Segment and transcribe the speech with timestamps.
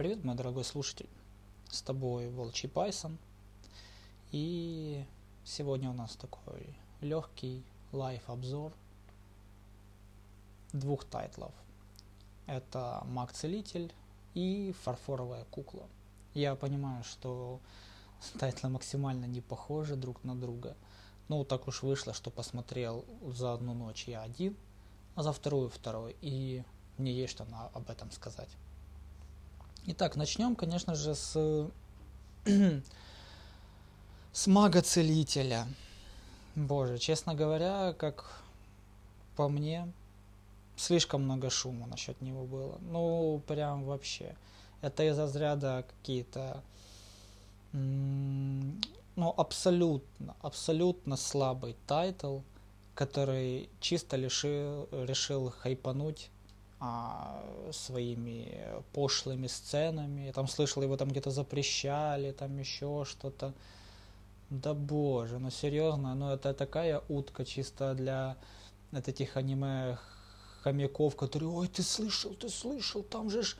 [0.00, 1.10] Привет, мой дорогой слушатель.
[1.68, 3.18] С тобой Волчий Пайсон.
[4.32, 5.04] И
[5.44, 7.62] сегодня у нас такой легкий
[7.92, 8.72] live-обзор
[10.72, 11.52] двух тайтлов.
[12.46, 13.92] Это Маг-целитель
[14.32, 15.86] и Фарфоровая кукла.
[16.32, 17.60] Я понимаю, что
[18.38, 20.78] тайтлы максимально не похожи друг на друга.
[21.28, 23.04] Ну, так уж вышло, что посмотрел
[23.34, 24.56] за одну ночь я один,
[25.14, 26.16] а за вторую второй.
[26.22, 26.64] И
[26.96, 28.48] мне есть что об этом сказать.
[29.86, 31.70] Итак, начнем, конечно же, с,
[34.32, 35.66] с мага-целителя.
[36.54, 38.42] Боже, честно говоря, как
[39.36, 39.90] по мне,
[40.76, 42.78] слишком много шума насчет него было.
[42.82, 44.36] Ну, прям вообще.
[44.82, 46.62] Это из разряда какие-то
[47.72, 52.40] ну, абсолютно, абсолютно слабый тайтл,
[52.94, 56.30] который чисто лишил, решил хайпануть
[56.80, 58.58] а, своими
[58.92, 60.22] пошлыми сценами.
[60.22, 63.52] Я там слышал, его там где-то запрещали, там еще что-то.
[64.48, 68.36] Да боже, ну серьезно, ну это такая утка чисто для
[68.92, 69.98] этих аниме
[70.62, 73.56] хомяков, которые, ой, ты слышал, ты слышал, там же ж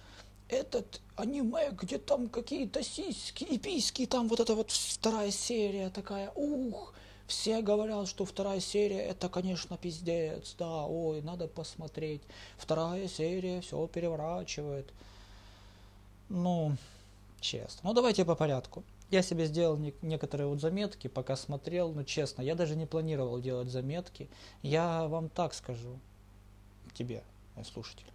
[0.49, 6.33] этот аниме, где там какие-то сиськи и письки, там вот эта вот вторая серия такая,
[6.35, 6.95] ух,
[7.31, 12.23] все говорят, что вторая серия это, конечно, пиздец, да, ой, надо посмотреть.
[12.59, 14.93] Вторая серия все переворачивает.
[16.29, 16.77] Ну,
[17.41, 17.81] честно.
[17.85, 18.83] Ну, давайте по порядку.
[19.11, 23.41] Я себе сделал не- некоторые вот заметки, пока смотрел, но честно, я даже не планировал
[23.41, 24.29] делать заметки.
[24.63, 25.99] Я вам так скажу,
[26.95, 27.23] тебе,
[27.65, 28.07] слушатель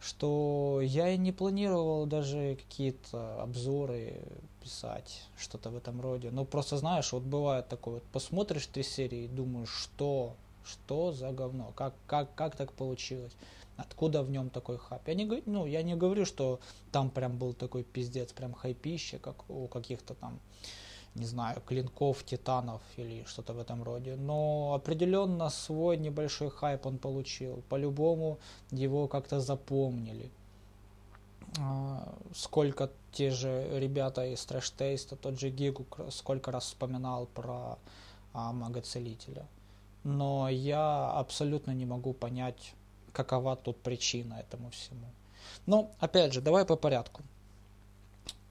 [0.00, 4.22] что я и не планировал даже какие-то обзоры
[4.62, 6.30] писать, что-то в этом роде.
[6.30, 11.32] Ну, просто знаешь, вот бывает такое, вот посмотришь три серии и думаешь, что, что за
[11.32, 13.32] говно, как, как, как так получилось,
[13.76, 15.08] откуда в нем такой хайп.
[15.08, 16.60] Я не, ну, я не говорю, что
[16.92, 20.38] там прям был такой пиздец, прям хайпище, как у каких-то там
[21.18, 24.16] не знаю, клинков, титанов или что-то в этом роде.
[24.16, 27.62] Но определенно свой небольшой хайп он получил.
[27.68, 28.38] По-любому
[28.70, 30.30] его как-то запомнили.
[31.58, 37.78] А, сколько те же ребята из Trash Taste, тот же Гигу, сколько раз вспоминал про
[38.32, 39.46] а, Мага-целителя.
[40.04, 42.74] Но я абсолютно не могу понять,
[43.12, 45.06] какова тут причина этому всему.
[45.66, 47.22] Но, опять же, давай по порядку.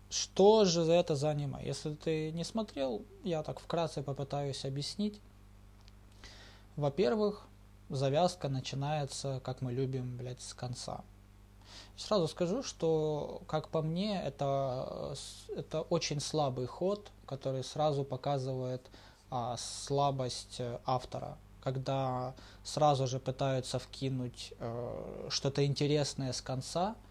[0.09, 1.59] Что же это за аниме?
[1.63, 5.19] Если ты не смотрел, я так вкратце попытаюсь объяснить.
[6.78, 7.45] Во-первых,
[7.90, 11.03] завязка начинается, как мы любим, блядь, с конца.
[11.97, 15.16] Сразу скажу, что, как по мне, это,
[15.56, 18.88] это очень слабый ход, который сразу показывает
[19.29, 26.96] а, слабость автора, когда сразу же пытаются вкинуть э, что-то интересное с конца–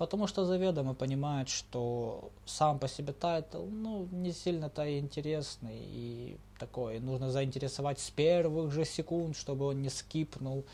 [0.00, 6.38] Потому что заведомо понимают, что сам по себе тайтл, ну, не сильно-то и интересный и
[6.58, 7.00] такой.
[7.00, 10.64] Нужно заинтересовать с первых же секунд, чтобы он не скипнул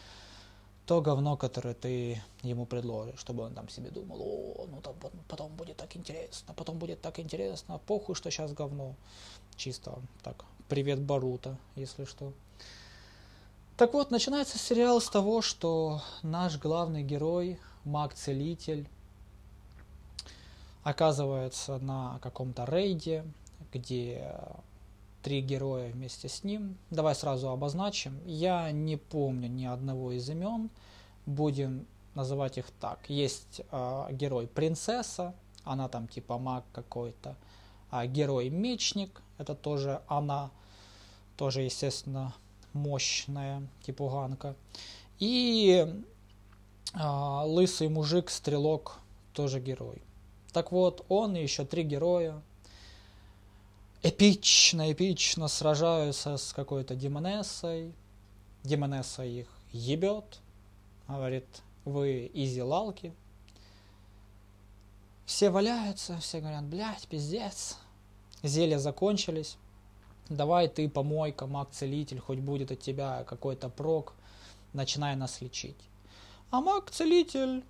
[0.87, 4.95] то говно, которое ты ему предложишь, чтобы он там себе думал, о, ну там
[5.27, 8.95] потом будет так интересно, потом будет так интересно, похуй, что сейчас говно.
[9.57, 12.33] Чисто так, привет Барута, если что.
[13.77, 18.89] Так вот, начинается сериал с того, что наш главный герой, маг-целитель,
[20.87, 23.25] оказывается на каком-то рейде,
[23.73, 24.37] где
[25.21, 26.79] три героя вместе с ним.
[26.91, 28.21] Давай сразу обозначим.
[28.25, 30.71] Я не помню ни одного из имен.
[31.27, 33.01] Будем называть их так.
[33.11, 37.35] Есть э, герой принцесса, она там типа маг какой-то.
[37.91, 40.53] А герой мечник, это тоже она,
[41.37, 42.33] тоже, естественно,
[42.75, 44.55] мощная типуганка.
[45.19, 45.85] И
[46.95, 49.01] э, лысый мужик, стрелок,
[49.33, 50.01] тоже герой.
[50.57, 52.43] Так вот, он и еще три героя
[54.03, 57.93] эпично, эпично сражаются с какой-то демонессой.
[58.63, 60.41] Демонесса их ебет,
[61.09, 61.45] говорит,
[61.85, 63.15] вы изи-лалки.
[65.27, 67.77] Все валяются, все говорят, блядь, пиздец.
[68.43, 69.59] Зелья закончились.
[70.31, 74.15] Давай ты помойка, маг-целитель, хоть будет от тебя какой-то прок,
[74.73, 75.77] начинай нас лечить.
[76.51, 77.63] А маг-целитель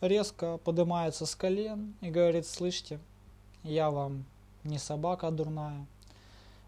[0.00, 2.98] резко поднимается с колен и говорит, слышите,
[3.62, 4.24] я вам
[4.64, 5.86] не собака дурная,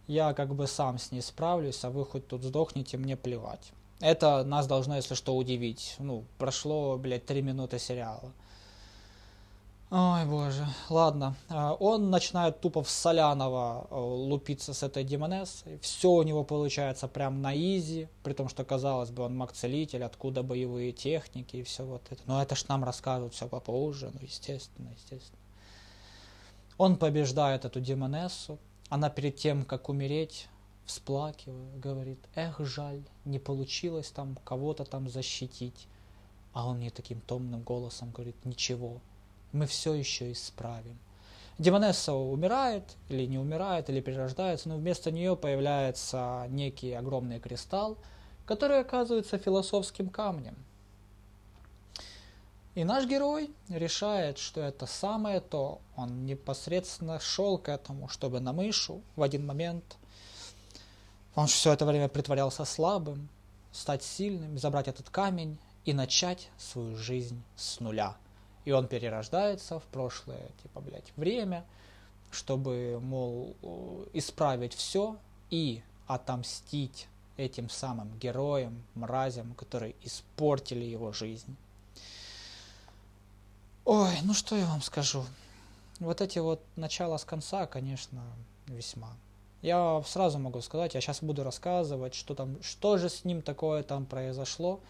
[0.06, 3.72] я как бы сам с ней справлюсь, а вы хоть тут сдохнете, мне плевать.
[4.00, 5.96] Это нас должно, если что, удивить.
[5.98, 8.32] Ну, прошло, блядь, три минуты сериала.
[9.90, 10.66] Ой, боже.
[10.90, 11.34] Ладно.
[11.48, 15.78] А, он начинает тупо в Солянова э, лупиться с этой демонессой.
[15.78, 18.08] Все у него получается прям на изи.
[18.22, 22.20] При том, что, казалось бы, он маг-целитель, откуда боевые техники и все вот это.
[22.26, 24.10] Но это ж нам рассказывают все попозже.
[24.12, 25.38] Ну, естественно, естественно.
[26.76, 28.58] Он побеждает эту демонессу.
[28.90, 30.48] Она перед тем, как умереть,
[30.84, 35.88] всплакивая, говорит, эх, жаль, не получилось там кого-то там защитить.
[36.52, 39.00] А он мне таким томным голосом говорит, ничего,
[39.52, 40.98] мы все еще исправим.
[41.58, 47.98] Демонесса умирает или не умирает, или перерождается, но вместо нее появляется некий огромный кристалл,
[48.46, 50.56] который оказывается философским камнем.
[52.76, 55.80] И наш герой решает, что это самое то.
[55.96, 59.96] Он непосредственно шел к этому, чтобы на мышу в один момент.
[61.34, 63.28] Он все это время притворялся слабым,
[63.72, 68.16] стать сильным, забрать этот камень и начать свою жизнь с нуля–
[68.68, 71.64] и он перерождается в прошлое, типа, блядь, время,
[72.30, 73.56] чтобы, мол,
[74.12, 75.16] исправить все
[75.48, 81.56] и отомстить этим самым героям, мразям, которые испортили его жизнь.
[83.86, 85.24] Ой, ну что я вам скажу.
[85.98, 88.22] Вот эти вот начала с конца, конечно,
[88.66, 89.16] весьма.
[89.62, 93.82] Я сразу могу сказать, я сейчас буду рассказывать, что там, что же с ним такое
[93.82, 94.80] там произошло.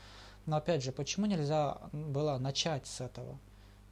[0.47, 3.39] Но опять же, почему нельзя было начать с этого?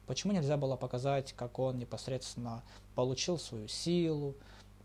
[0.07, 2.63] Почему нельзя было показать, как он непосредственно
[2.95, 4.35] получил свою силу,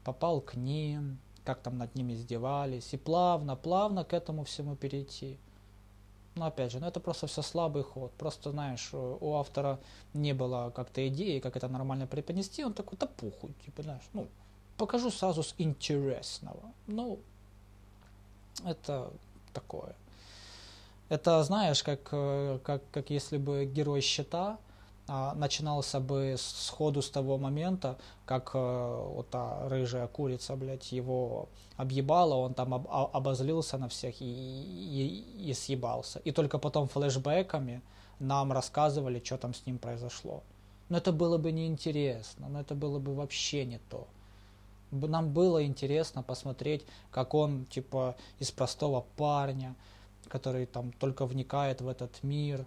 [0.03, 5.39] попал к ним, как там над ними издевались, и плавно, плавно к этому всему перейти.
[6.35, 8.11] Но опять же, ну это просто все слабый ход.
[8.13, 9.79] Просто, знаешь, у автора
[10.13, 12.65] не было как-то идеи, как это нормально преподнести.
[12.65, 14.27] Он такой, да похуй, типа, знаешь, ну,
[14.77, 16.73] покажу сразу с интересного.
[16.89, 17.21] Ну,
[18.65, 19.13] это
[19.53, 19.95] такое.
[21.11, 24.59] Это, знаешь, как, э, как, как если бы герой щита–
[25.35, 32.35] начинался бы сходу с того момента, как э, вот та рыжая курица, блядь, его объебала,
[32.35, 36.21] он там об, обозлился на всех и, и, и съебался.
[36.21, 37.83] И только потом флешбеками
[38.21, 40.43] нам рассказывали, что там с ним произошло.
[40.89, 44.07] Но это было бы неинтересно, но это было бы вообще не то.
[44.91, 49.75] Нам было интересно посмотреть, как он, типа, из простого парня,
[50.29, 52.65] который там только вникает в этот мир, а,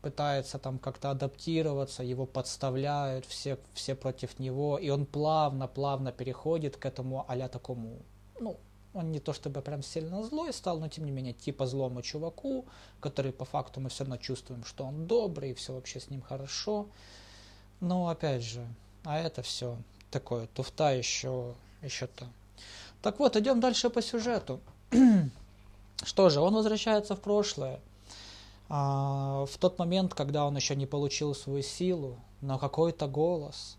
[0.00, 6.86] пытается там как-то адаптироваться, его подставляют, все, все против него, и он плавно-плавно переходит к
[6.86, 7.98] этому а такому,
[8.40, 8.56] ну,
[8.94, 12.64] он не то чтобы прям сильно злой стал, но тем не менее типа злому чуваку,
[13.00, 16.86] который по факту мы все равно чувствуем, что он добрый, все вообще с ним хорошо.
[17.80, 18.66] Но опять же,
[19.04, 19.76] а это все
[20.10, 22.26] такое, туфта еще, еще то.
[23.02, 24.60] Так вот, идем дальше по сюжету.
[26.02, 27.80] Что же, он возвращается в прошлое,
[28.68, 33.76] а, в тот момент, когда он еще не получил свою силу, но какой-то голос,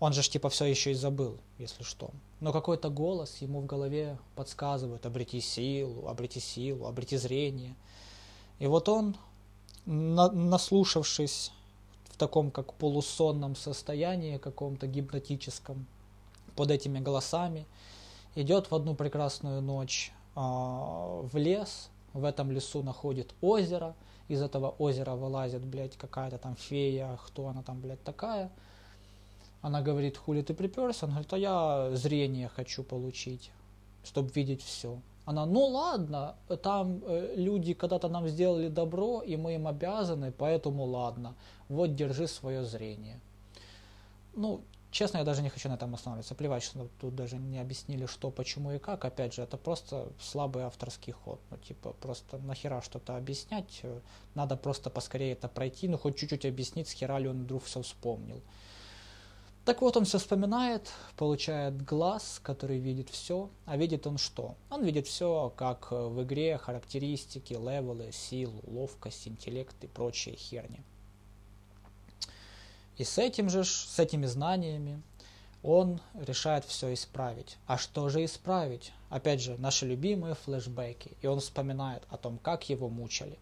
[0.00, 2.10] он же ж типа все еще и забыл, если что,
[2.40, 7.76] но какой-то голос ему в голове подсказывает, обрети силу, обрети силу, обрети зрение.
[8.58, 9.16] И вот он,
[9.86, 11.52] на, наслушавшись
[12.10, 15.86] в таком как полусонном состоянии, каком-то гипнотическом,
[16.56, 17.66] под этими голосами,
[18.34, 23.94] идет в одну прекрасную ночь э, в лес, в этом лесу находит озеро,
[24.28, 28.50] из этого озера вылазит, блядь, какая-то там фея, кто она там, блядь, такая.
[29.60, 31.06] Она говорит, хули ты приперся?
[31.06, 33.50] Он говорит, а я зрение хочу получить,
[34.04, 34.98] чтобы видеть все.
[35.24, 40.84] Она, ну ладно, там э, люди когда-то нам сделали добро, и мы им обязаны, поэтому
[40.84, 41.34] ладно,
[41.68, 43.20] вот держи свое зрение.
[44.34, 46.34] Ну, Честно, я даже не хочу на этом останавливаться.
[46.34, 49.06] Плевать, что тут даже не объяснили, что, почему и как.
[49.06, 51.40] Опять же, это просто слабый авторский ход.
[51.50, 53.82] Ну, типа, просто нахера что-то объяснять.
[54.34, 57.80] Надо просто поскорее это пройти, ну, хоть чуть-чуть объяснить, с хера ли он вдруг все
[57.80, 58.42] вспомнил.
[59.64, 63.48] Так вот, он все вспоминает, получает глаз, который видит все.
[63.64, 64.56] А видит он что?
[64.68, 70.82] Он видит все, как в игре, характеристики, левелы, силу, ловкость, интеллект и прочие херни.
[72.98, 75.02] И с этим же, с этими знаниями
[75.62, 77.56] он решает все исправить.
[77.66, 78.92] А что же исправить?
[79.10, 81.12] Опять же, наши любимые флешбеки.
[81.22, 83.38] И он вспоминает о том, как его мучили.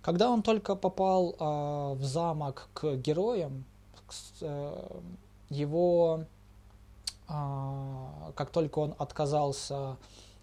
[0.00, 3.64] Когда он только попал э, в замок к героям,
[4.06, 5.00] к, э,
[5.50, 6.24] его,
[7.28, 9.96] э, как только он отказался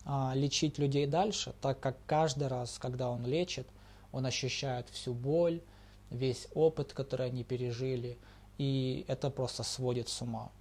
[0.05, 3.67] э, лечить людей дальше, так как каждый раз, когда он лечит,
[4.11, 5.61] он ощущает всю боль,
[6.09, 8.19] весь опыт, который они пережили–
[8.57, 10.51] и это просто сводит с ума.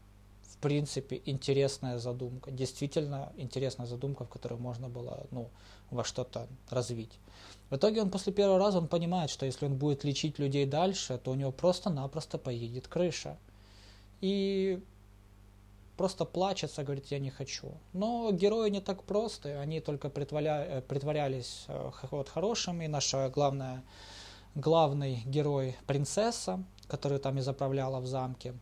[0.64, 2.50] принципе, интересная задумка.
[2.50, 5.50] Действительно интересная задумка, в которой можно было ну,
[5.90, 7.12] во что-то развить.
[7.68, 11.18] В итоге он после первого раза он понимает, что если он будет лечить людей дальше,
[11.18, 13.36] то у него просто-напросто поедет крыша.
[14.22, 14.80] И
[15.98, 17.72] просто плачется, говорит, я не хочу.
[17.92, 20.64] Но герои не так просты, они только притворя...
[20.64, 22.86] Э, притворялись э, вот, хорошими.
[22.86, 23.82] Наша главная,
[24.54, 28.54] главный герой, принцесса, которая там и заправляла в замке,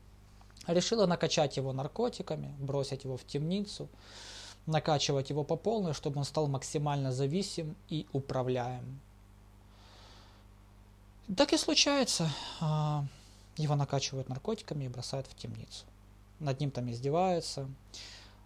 [0.66, 3.88] решила накачать его наркотиками, бросить его в темницу,
[4.66, 9.00] накачивать его по полной, чтобы он стал максимально зависим и управляем.
[11.36, 12.30] Так и случается.
[12.60, 13.04] А,
[13.56, 15.84] его накачивают наркотиками и бросают в темницу
[16.42, 17.68] над ним там издеваются,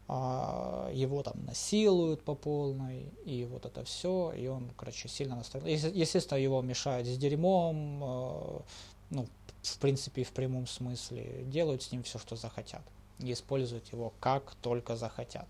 [0.09, 5.67] а, его там насилуют по полной, и вот это все, и он, короче, сильно настроен.
[5.67, 8.63] Естественно, его мешают с дерьмом, а,
[9.11, 9.27] ну,
[9.69, 12.83] в принципе, в прямом смысле, делают с ним все, что захотят,
[13.19, 15.47] и используют его как только захотят.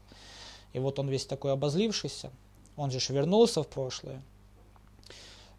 [0.73, 2.31] И вот он весь такой обозлившийся,
[2.77, 4.23] он же вернулся в прошлое,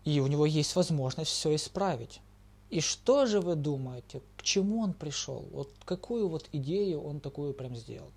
[0.04, 2.22] и у него есть возможность все исправить.
[2.70, 5.48] И что же вы думаете, к чему он пришел?
[5.52, 8.12] Вот какую вот идею он такую прям сделал?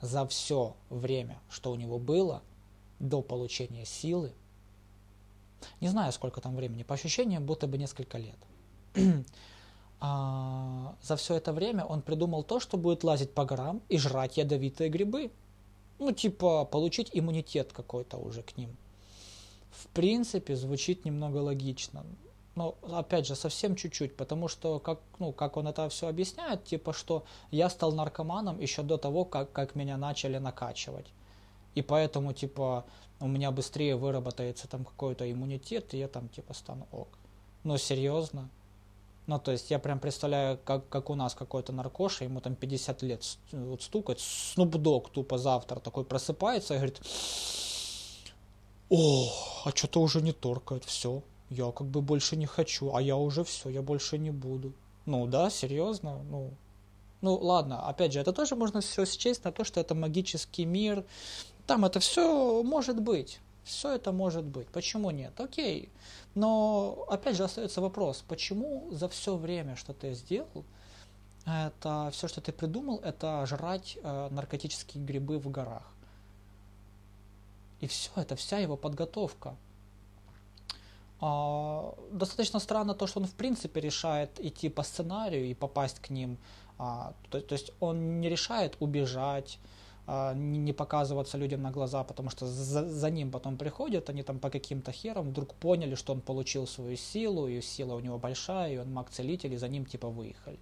[0.00, 2.42] За все время, что у него было
[2.98, 4.32] до получения силы,
[5.80, 8.38] не знаю, сколько там времени, по ощущениям, будто бы несколько лет.
[10.00, 14.36] А, за все это время он придумал то, что будет лазить по горам и жрать
[14.36, 15.30] ядовитые грибы.
[15.98, 18.76] Ну, типа, получить иммунитет какой-то уже к ним.
[19.70, 22.04] В принципе, звучит немного логично
[22.58, 26.92] но опять же, совсем чуть-чуть, потому что, как, ну, как он это все объясняет, типа,
[26.92, 31.06] что я стал наркоманом еще до того, как, как меня начали накачивать.
[31.76, 32.84] И поэтому, типа,
[33.20, 37.08] у меня быстрее выработается там какой-то иммунитет, и я там, типа, стану ок.
[37.62, 38.48] Ну, серьезно?
[39.28, 43.02] Ну, то есть я прям представляю, как, как у нас какой-то наркоша, ему там 50
[43.02, 47.02] лет вот стукать, снупдог тупо завтра такой просыпается и говорит,
[48.88, 49.30] о,
[49.66, 53.44] а что-то уже не торкает, все, я как бы больше не хочу, а я уже
[53.44, 54.72] все, я больше не буду.
[55.04, 56.50] Ну да, серьезно, ну,
[57.20, 61.04] ну ладно, опять же, это тоже можно все счесть на то, что это магический мир.
[61.66, 63.40] Там это все может быть.
[63.64, 64.68] Все это может быть.
[64.68, 65.38] Почему нет?
[65.40, 65.90] Окей.
[66.34, 70.64] Но опять же остается вопрос, почему за все время, что ты сделал,
[71.44, 75.82] это все, что ты придумал, это жрать э, наркотические грибы в горах.
[77.80, 79.56] И все, это вся его подготовка.
[81.20, 86.10] А, достаточно странно то, что он в принципе решает идти по сценарию и попасть к
[86.10, 86.38] ним.
[86.78, 89.58] А, то, то есть он не решает убежать,
[90.34, 94.48] не показываться людям на глаза, потому что за, за ним потом приходят, они там по
[94.48, 98.78] каким-то херам вдруг поняли, что он получил свою силу, и сила у него большая, и
[98.78, 100.58] он маг-целитель, и за ним типа выехали.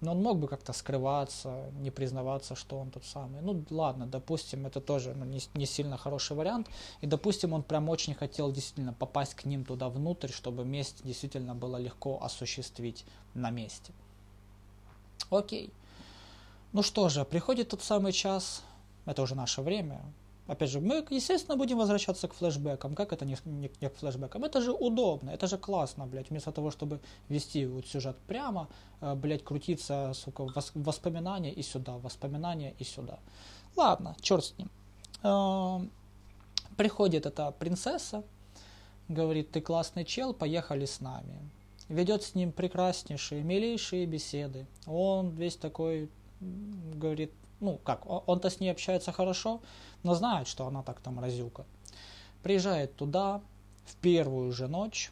[0.00, 3.40] Но он мог бы как-то скрываться, не признаваться, что он тот самый.
[3.40, 6.68] Ну ладно, допустим, это тоже ну, не, не сильно хороший вариант.
[7.00, 11.54] И допустим, он прям очень хотел действительно попасть к ним туда внутрь, чтобы месть действительно
[11.54, 13.92] было легко осуществить на месте.
[15.30, 15.72] Окей.
[16.72, 18.62] Ну что же, приходит тот самый час,
[19.06, 20.00] это уже наше время,
[20.48, 22.94] Опять же, мы, естественно, будем возвращаться к флешбекам.
[22.94, 24.44] Как это не, не, не к флешбекам?
[24.44, 26.30] Это же удобно, это же классно, блядь.
[26.30, 28.68] Вместо того, чтобы вести вот сюжет прямо,
[29.00, 33.18] э, блядь, крутиться, сука, вос, воспоминания и сюда, воспоминания и сюда.
[33.76, 34.70] Ладно, черт с ним.
[35.24, 35.80] Э,
[36.76, 38.22] приходит эта принцесса,
[39.08, 41.40] говорит, ты классный чел, поехали с нами.
[41.88, 44.66] Ведет с ним прекраснейшие, милейшие беседы.
[44.86, 46.08] Он весь такой,
[46.40, 49.60] говорит, ну как, он-то с ней общается хорошо,
[50.02, 51.64] но знает, что она так там разюка.
[52.42, 53.40] Приезжает туда,
[53.86, 55.10] в первую же ночь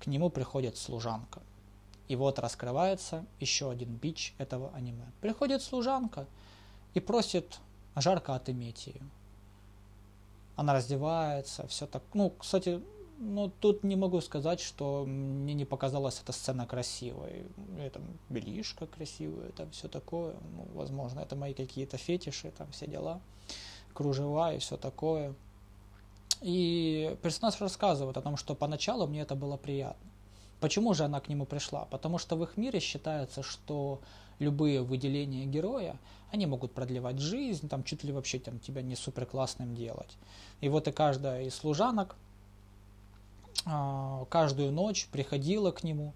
[0.00, 1.40] к нему приходит служанка.
[2.08, 5.06] И вот раскрывается еще один бич этого аниме.
[5.20, 6.26] Приходит служанка
[6.94, 7.60] и просит
[7.96, 9.02] жарко отыметь ее.
[10.56, 12.02] Она раздевается, все так.
[12.12, 12.82] Ну, кстати,
[13.22, 17.46] ну, тут не могу сказать, что мне не показалась эта сцена красивой.
[17.78, 20.34] Это белишка красивая, там все такое.
[20.56, 23.20] Ну, возможно, это мои какие-то фетиши, там все дела
[23.94, 25.34] кружева и все такое.
[26.40, 30.10] И персонаж рассказывает о том, что поначалу мне это было приятно.
[30.60, 31.84] Почему же она к нему пришла?
[31.84, 34.00] Потому что в их мире считается, что
[34.40, 35.96] любые выделения героя,
[36.32, 40.16] они могут продлевать жизнь, там чуть ли вообще там, тебя не супер классным делать.
[40.60, 42.16] И вот и каждая из служанок
[43.64, 46.14] каждую ночь приходила к нему,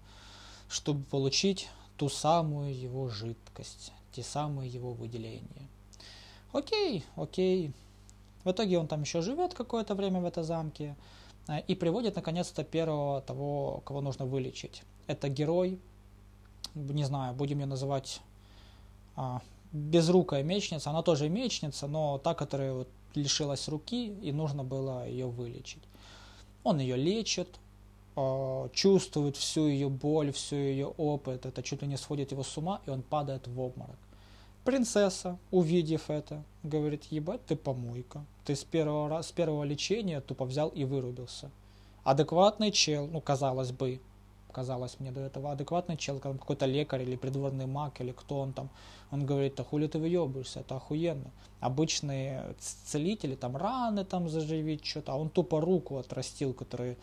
[0.69, 5.67] чтобы получить ту самую его жидкость, те самые его выделения.
[6.53, 7.71] Окей, окей.
[8.43, 10.95] В итоге он там еще живет какое-то время в этом замке
[11.47, 14.83] э, и приводит наконец-то первого того, кого нужно вылечить.
[15.07, 15.79] Это герой,
[16.75, 18.21] не знаю, будем ее называть
[19.15, 25.07] а, безрукая мечница, она тоже мечница, но та, которая вот лишилась руки, и нужно было
[25.07, 25.83] ее вылечить.
[26.63, 27.59] Он ее лечит,
[28.15, 32.57] а, чувствует всю ее боль, всю ее опыт, это чуть ли не сводит его с
[32.57, 33.97] ума, и он падает в обморок.
[34.63, 40.69] Принцесса, увидев это, говорит, ебать ты помойка, ты с первого, с первого лечения тупо взял
[40.69, 41.51] и вырубился.
[42.03, 44.01] Адекватный чел, ну казалось бы,
[44.57, 48.69] казалось мне до этого, адекватный чел, какой-то лекарь или придворный маг, или кто он там,
[49.11, 51.29] он говорит, да хули ты выебываешься, это охуенно.
[51.59, 56.97] Обычные целители, там раны там заживить что-то, а он тупо руку отрастил, который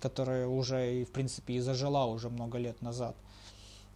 [0.00, 3.16] которая уже, в принципе, и зажила уже много лет назад.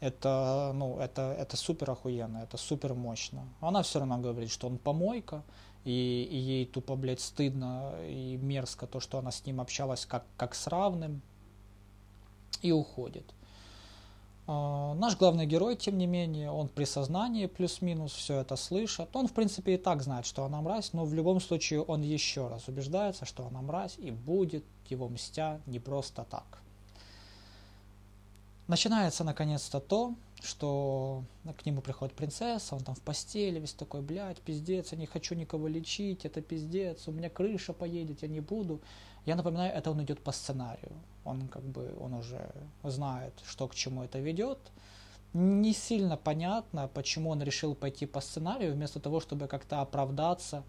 [0.00, 3.42] Это, ну, это, это супер охуенно, это супер мощно.
[3.60, 5.42] Она все равно говорит, что он помойка,
[5.84, 10.24] и, и ей тупо, блядь, стыдно и мерзко то, что она с ним общалась как,
[10.36, 11.20] как с равным,
[12.62, 13.24] и уходит.
[14.46, 19.08] А, наш главный герой, тем не менее, он при сознании плюс-минус все это слышит.
[19.14, 22.48] Он, в принципе, и так знает, что она мразь, но в любом случае он еще
[22.48, 26.62] раз убеждается, что она мразь и будет его мстя не просто так.
[28.68, 31.24] Начинается наконец-то то, что
[31.60, 35.34] к нему приходит принцесса, он там в постели, весь такой, блядь, пиздец, я не хочу
[35.34, 38.80] никого лечить, это пиздец, у меня крыша поедет, я не буду.
[39.26, 40.92] Я напоминаю, это он идет по сценарию.
[41.24, 42.50] Он как бы, он уже
[42.82, 44.58] знает, что к чему это ведет.
[45.32, 50.62] Не сильно понятно, почему он решил пойти по сценарию, вместо того, чтобы как-то оправдаться,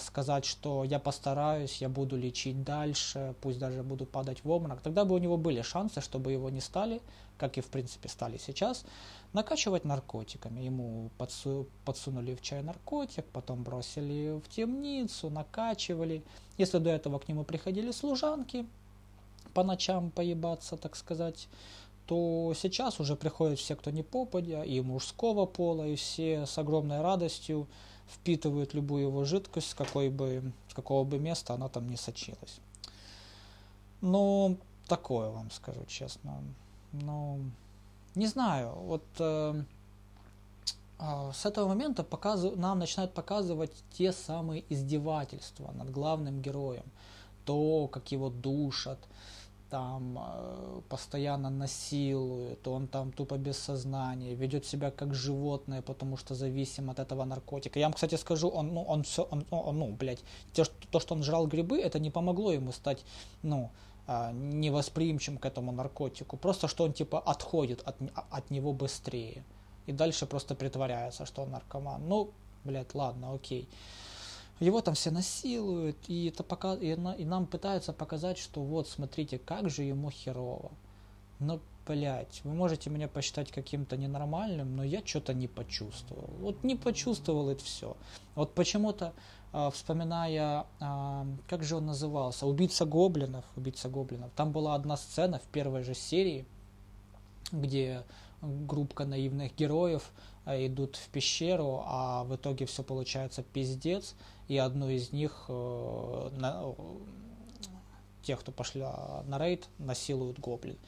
[0.00, 4.82] сказать, что я постараюсь, я буду лечить дальше, пусть даже буду падать в обморок.
[4.82, 7.00] Тогда бы у него были шансы, чтобы его не стали,
[7.38, 8.84] как и в принципе стали сейчас,
[9.32, 10.60] накачивать наркотиками.
[10.60, 16.22] Ему подсу подсунули в чай наркотик, потом бросили в темницу, накачивали.
[16.58, 18.66] Если до этого к нему приходили служанки
[19.54, 21.48] по ночам поебаться, так сказать,
[22.06, 27.00] то сейчас уже приходят все, кто не попадя, и мужского пола, и все с огромной
[27.00, 27.68] радостью
[28.08, 32.60] впитывают любую его жидкость, с, какой бы, с какого бы места она там не сочилась.
[34.00, 36.42] Ну, такое вам скажу честно.
[36.92, 37.40] Ну,
[38.14, 39.62] не знаю, вот э,
[40.98, 42.42] э, с этого момента показ...
[42.56, 46.84] нам начинают показывать те самые издевательства над главным героем.
[47.44, 48.98] То, как его душат,
[49.72, 56.34] там э, постоянно насилует, он там тупо без сознания, ведет себя как животное, потому что
[56.34, 57.78] зависим от этого наркотика.
[57.78, 60.20] Я вам, кстати, скажу, он, ну, он все, он, он, ну, блядь,
[60.52, 63.04] то, то, что он жрал грибы, это не помогло ему стать,
[63.42, 63.70] ну,
[64.06, 66.36] а, невосприимчивым к этому наркотику.
[66.36, 67.96] Просто что он типа отходит от,
[68.30, 69.42] от него быстрее.
[69.86, 72.08] И дальше просто притворяется, что он наркоман.
[72.08, 72.30] Ну,
[72.64, 73.66] блядь, ладно, окей.
[74.62, 78.88] Его там все насилуют, и, это пока, и, на, и нам пытаются показать, что вот,
[78.88, 80.70] смотрите, как же ему херово.
[81.40, 86.30] Но, блядь, вы можете меня посчитать каким-то ненормальным, но я что-то не почувствовал.
[86.38, 87.96] Вот не почувствовал это все.
[88.36, 89.14] Вот почему-то,
[89.52, 95.40] э, вспоминая, э, как же он назывался, «Убийца гоблинов», «Убийца гоблинов», там была одна сцена
[95.40, 96.46] в первой же серии,
[97.50, 98.04] где
[98.40, 100.12] группка наивных героев
[100.46, 104.14] идут в пещеру, а в итоге все получается пиздец,
[104.48, 106.74] и одну из них, э, на,
[108.22, 110.78] тех, кто пошли на рейд, насилуют гоблин.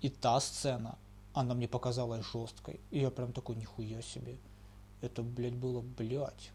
[0.00, 0.98] И та сцена,
[1.32, 2.80] она мне показалась жесткой.
[2.90, 4.36] И я прям такой, нихуя себе.
[5.00, 6.50] Это, блядь, было, блядь,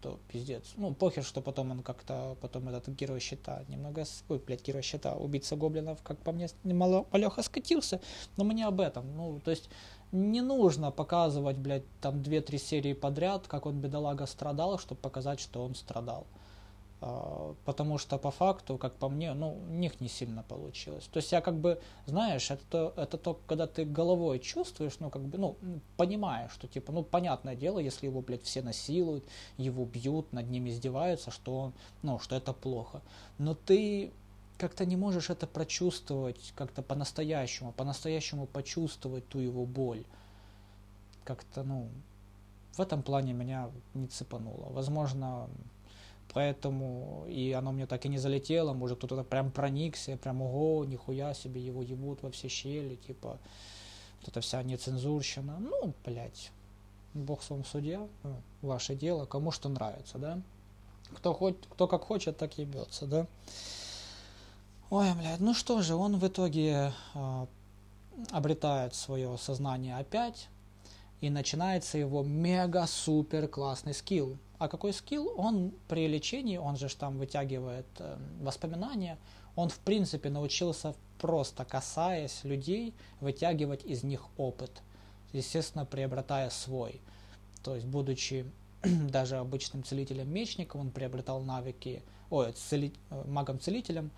[0.00, 0.72] как-то пиздец.
[0.76, 5.14] Ну, похер, что потом он как-то, потом этот герой щита немного, ой, блядь, герой щита,
[5.14, 8.00] убийца гоблинов, как по мне, немало малеха скатился,
[8.36, 9.16] но мы не об этом.
[9.16, 9.70] Ну, то есть,
[10.12, 15.64] не нужно показывать, блядь, там 2-3 серии подряд, как он, бедолага, страдал, чтобы показать, что
[15.64, 16.26] он страдал.
[17.02, 21.08] А, потому что по факту, как по мне, ну, у них не сильно получилось.
[21.10, 25.08] То есть я как бы, знаешь, это, то, это то, когда ты головой чувствуешь, ну,
[25.08, 25.56] как бы, ну,
[25.96, 29.24] понимаешь, что, типа, ну, понятное дело, если его, блядь, все насилуют,
[29.56, 33.00] его бьют, над ним издеваются, что он, ну, что это плохо.
[33.38, 34.12] Но ты
[34.58, 40.04] как-то не можешь это прочувствовать как-то по-настоящему, по-настоящему почувствовать ту его боль.
[41.24, 41.88] Как-то, ну,
[42.74, 44.68] в этом плане меня не цепануло.
[44.70, 45.48] Возможно,
[46.32, 51.34] поэтому и оно мне так и не залетело, может кто-то прям проникся, прям ого, нихуя
[51.34, 53.38] себе, его ебут во все щели, типа,
[54.20, 56.50] вот эта вся нецензурщина, ну, блядь,
[57.14, 60.40] бог с вам судья, ну, ваше дело, кому что нравится, да,
[61.14, 63.26] кто, хоть, кто как хочет, так ебется, да.
[64.90, 67.46] Ой, блядь, ну что же, он в итоге э,
[68.30, 70.48] обретает свое сознание опять,
[71.20, 74.36] и начинается его мега-супер классный скилл.
[74.60, 75.32] А какой скилл?
[75.38, 79.16] Он при лечении, он же там вытягивает э, воспоминания,
[79.56, 84.82] он в принципе научился просто касаясь людей, вытягивать из них опыт,
[85.32, 87.00] естественно, приобретая свой.
[87.64, 88.44] То есть, будучи
[88.82, 94.10] даже обычным целителем-мечником, он приобретал навыки, ой, цели, э, магом-целителем,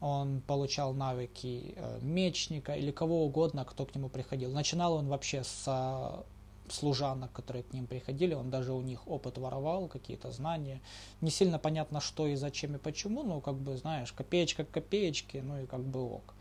[0.00, 4.50] он получал навыки э, мечника или кого угодно, кто к нему приходил.
[4.50, 6.24] Начинал он вообще с
[6.72, 10.80] служанок, которые к ним приходили, он даже у них опыт воровал, какие-то знания.
[11.20, 15.42] Не сильно понятно, что и зачем и почему, но как бы, знаешь, копеечка к копеечке,
[15.42, 16.34] ну и как бы ок.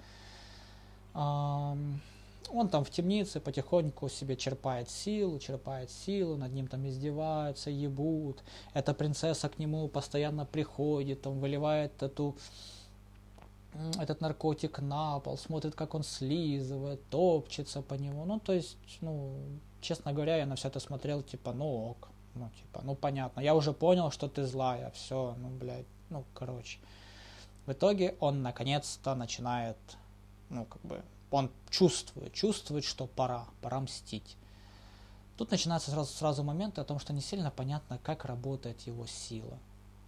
[2.52, 8.44] Он там в темнице потихоньку себе черпает силу, черпает силу, над ним там издеваются, ебут.
[8.74, 12.36] Эта принцесса к нему постоянно приходит, там выливает эту
[14.00, 18.26] этот наркотик на пол, смотрит, как он слизывает, топчется по нему.
[18.26, 19.36] Ну, то есть, ну,
[19.82, 23.42] честно говоря, я на все это смотрел, типа, ну ок, ну, типа, ну, понятно.
[23.42, 26.80] Я уже понял, что ты злая, все, ну, блядь, ну, короче.
[27.66, 29.78] В итоге он наконец-то начинает,
[30.50, 34.38] ну, как бы, он чувствует, чувствует, что пора, пора мстить.
[35.38, 39.58] Тут начинается сразу, сразу момент о том, что не сильно понятно, как работает его сила.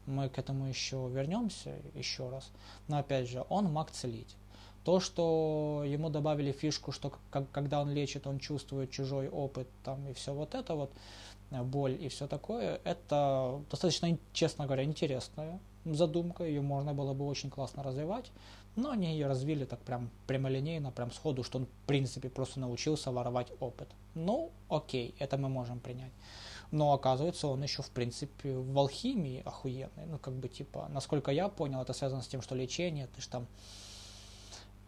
[0.06, 2.50] Мы к этому еще вернемся еще раз.
[2.88, 4.36] Но опять же, он маг-целитель.
[4.84, 10.08] То, что ему добавили фишку, что как, когда он лечит, он чувствует чужой опыт там,
[10.08, 10.92] и все вот это вот,
[11.52, 17.28] э, боль и все такое, это достаточно, честно говоря, интересная задумка, ее можно было бы
[17.28, 18.32] очень классно развивать,
[18.76, 23.12] но они ее развили так прям прямолинейно, прям сходу, что он в принципе просто научился
[23.12, 23.90] воровать опыт.
[24.14, 26.12] Ну, окей, это мы можем принять.
[26.72, 30.06] Но оказывается, он еще, в принципе, в алхимии охуенный.
[30.08, 33.28] Ну, как бы, типа, насколько я понял, это связано с тем, что лечение, ты же
[33.28, 33.48] там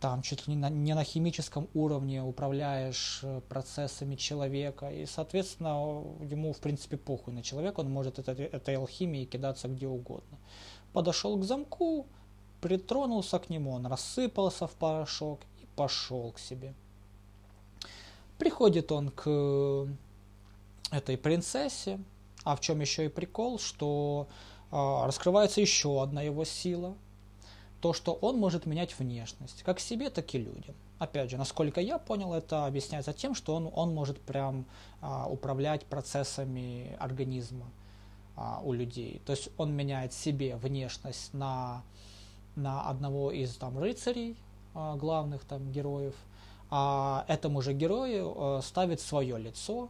[0.03, 6.03] там чуть ли не на, не на химическом уровне управляешь э, процессами человека, и, соответственно,
[6.19, 10.37] ему, в принципе, похуй на человека, он может это, этой алхимией кидаться где угодно.
[10.91, 12.05] Подошел к замку,
[12.59, 16.73] притронулся к нему, он рассыпался в порошок и пошел к себе.
[18.37, 19.87] Приходит он к
[20.91, 21.97] этой принцессе,
[22.43, 24.27] а в чем еще и прикол, что
[24.69, 26.93] э, раскрывается еще одна его сила–
[27.83, 30.73] то, что он может менять внешность, как себе, так и людям.
[30.99, 34.63] Опять же, насколько я понял, это объясняется тем, что он, он может прям
[35.01, 37.65] а, управлять процессами организма
[38.37, 39.21] а, у людей.
[39.25, 41.83] То есть он меняет себе внешность на,
[42.55, 44.37] на одного из там рыцарей,
[44.73, 46.15] а, главных там героев,
[46.69, 49.89] а этому же герою а, ставит свое лицо,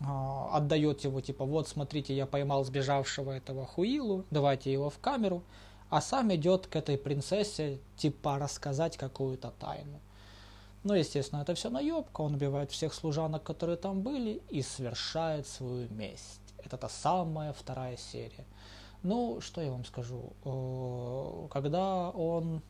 [0.00, 5.44] отдает его типа вот смотрите я поймал сбежавшего этого хуилу давайте его в камеру
[5.92, 10.00] а сам идет к этой принцессе, типа, рассказать какую-то тайну.
[10.84, 15.90] Ну, естественно, это все наебка, он убивает всех служанок, которые там были, и совершает свою
[15.90, 16.40] месть.
[16.64, 18.46] Это та самая вторая серия.
[19.02, 20.32] Ну, что я вам скажу?
[20.46, 22.62] Э, когда он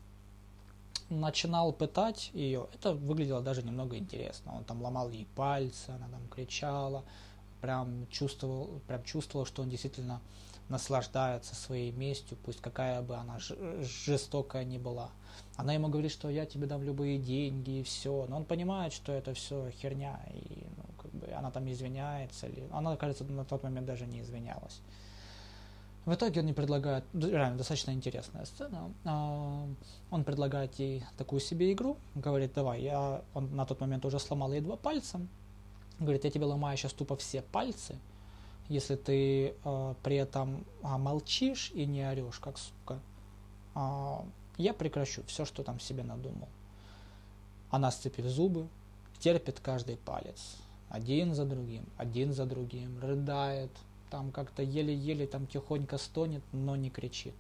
[1.08, 4.56] начинал пытать ее, это выглядело даже немного интересно.
[4.56, 7.04] Он там ломал ей пальцы, она там кричала,
[7.60, 10.20] прям чувствовал, прям чувствовал, что он действительно
[10.72, 13.38] наслаждается своей местью, пусть какая бы она
[13.80, 15.10] жестокая ни была.
[15.56, 19.12] Она ему говорит, что я тебе дам любые деньги и все, но он понимает, что
[19.12, 23.62] это все херня, и ну, как бы она там извиняется, или она, кажется, на тот
[23.62, 24.80] момент даже не извинялась.
[26.04, 29.68] В итоге он не предлагает, реально достаточно интересная сцена, а,
[30.10, 34.52] он предлагает ей такую себе игру, говорит, давай, я, он на тот момент уже сломал
[34.52, 35.20] ей два пальца,
[36.00, 37.94] говорит, я тебе ломаю сейчас тупо все пальцы,
[38.72, 43.00] если ты э, при этом э, молчишь и не орешь, как сука,
[43.74, 44.16] э,
[44.56, 46.48] я прекращу все, что там себе надумал.
[47.70, 48.68] Она, сцепив зубы,
[49.18, 50.56] терпит каждый палец.
[50.88, 53.70] Один за другим, один за другим, рыдает,
[54.10, 57.34] там как-то еле-еле там тихонько стонет, но не кричит.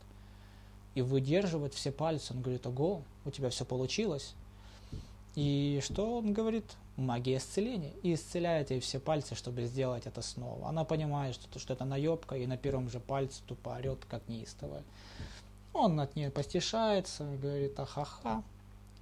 [0.94, 2.34] И выдерживает все пальцы.
[2.34, 4.34] Он говорит, ого, у тебя все получилось.
[5.34, 6.64] И что он говорит?
[6.96, 10.68] магия исцеления и исцеляет ей все пальцы, чтобы сделать это снова.
[10.68, 14.82] Она понимает, что, что это наебка, и на первом же пальце тупо орет, как неистовая.
[15.72, 18.42] Он от нее постишается, говорит, ахаха.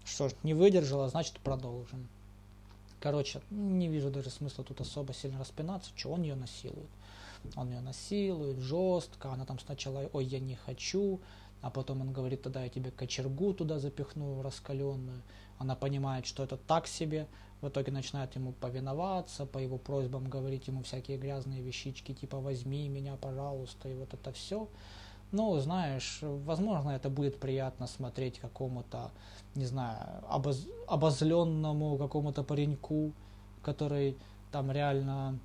[0.04, 2.08] Что ж, не выдержала, значит продолжим.
[3.00, 6.88] Короче, не вижу даже смысла тут особо сильно распинаться, что он ее насилует.
[7.56, 11.18] Он ее насилует жестко, она там сначала, ой, я не хочу,
[11.62, 15.22] а потом он говорит, тогда я тебе кочергу туда запихну раскаленную.
[15.58, 17.26] Она понимает, что это так себе,
[17.60, 22.88] в итоге начинает ему повиноваться, по его просьбам говорить ему всякие грязные вещички, типа «возьми
[22.88, 24.68] меня, пожалуйста», и вот это все.
[25.32, 29.10] Ну, знаешь, возможно, это будет приятно смотреть какому-то,
[29.54, 30.66] не знаю, обоз...
[30.88, 33.12] обозленному какому-то пареньку,
[33.62, 34.16] который
[34.50, 35.38] там реально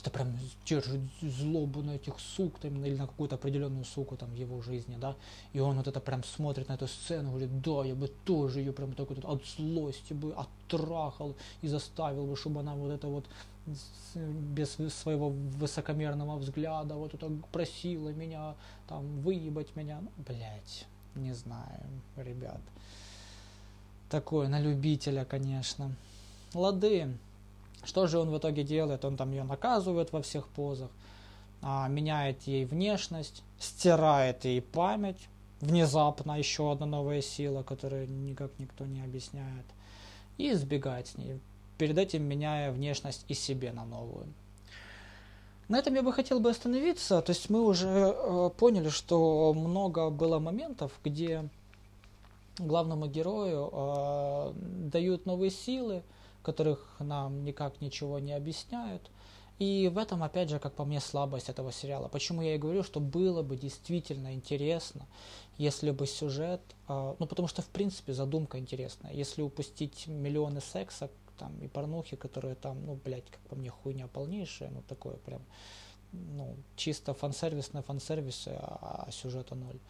[0.00, 4.34] это прям держит злобу на этих сук, там, или на какую-то определенную суку там в
[4.34, 5.16] его жизни, да,
[5.52, 8.72] и он вот это прям смотрит на эту сцену, говорит, да, я бы тоже ее
[8.72, 13.24] прям так вот от злости бы оттрахал и заставил бы, чтобы она вот это вот
[14.14, 18.54] без своего высокомерного взгляда вот это просила меня
[18.88, 21.82] там выебать меня, ну, блять, не знаю,
[22.16, 22.60] ребят.
[24.08, 25.94] Такое на любителя, конечно.
[26.54, 27.14] Лады.
[27.88, 29.06] Что же он в итоге делает?
[29.06, 30.90] Он там ее наказывает во всех позах,
[31.62, 35.26] а, меняет ей внешность, стирает ей память.
[35.62, 39.64] Внезапно еще одна новая сила, которую никак никто не объясняет.
[40.36, 41.40] И избегает с ней,
[41.78, 44.26] перед этим меняя внешность и себе на новую.
[45.68, 47.22] На этом я бы хотел бы остановиться.
[47.22, 51.48] То есть мы уже э, поняли, что много было моментов, где
[52.58, 54.52] главному герою э,
[54.92, 56.02] дают новые силы,
[56.48, 59.10] которых нам никак ничего не объясняют.
[59.58, 62.08] И в этом, опять же, как по мне, слабость этого сериала.
[62.08, 65.06] Почему я и говорю, что было бы действительно интересно,
[65.58, 66.62] если бы сюжет...
[66.88, 69.12] Э, ну, потому что, в принципе, задумка интересная.
[69.12, 74.06] Если упустить миллионы секса там и порнухи, которые там, ну, блядь, как по мне, хуйня
[74.06, 75.42] полнейшая, ну, такое прям,
[76.12, 79.80] ну, чисто фан-сервис на фан-сервисе, а, а сюжета ноль.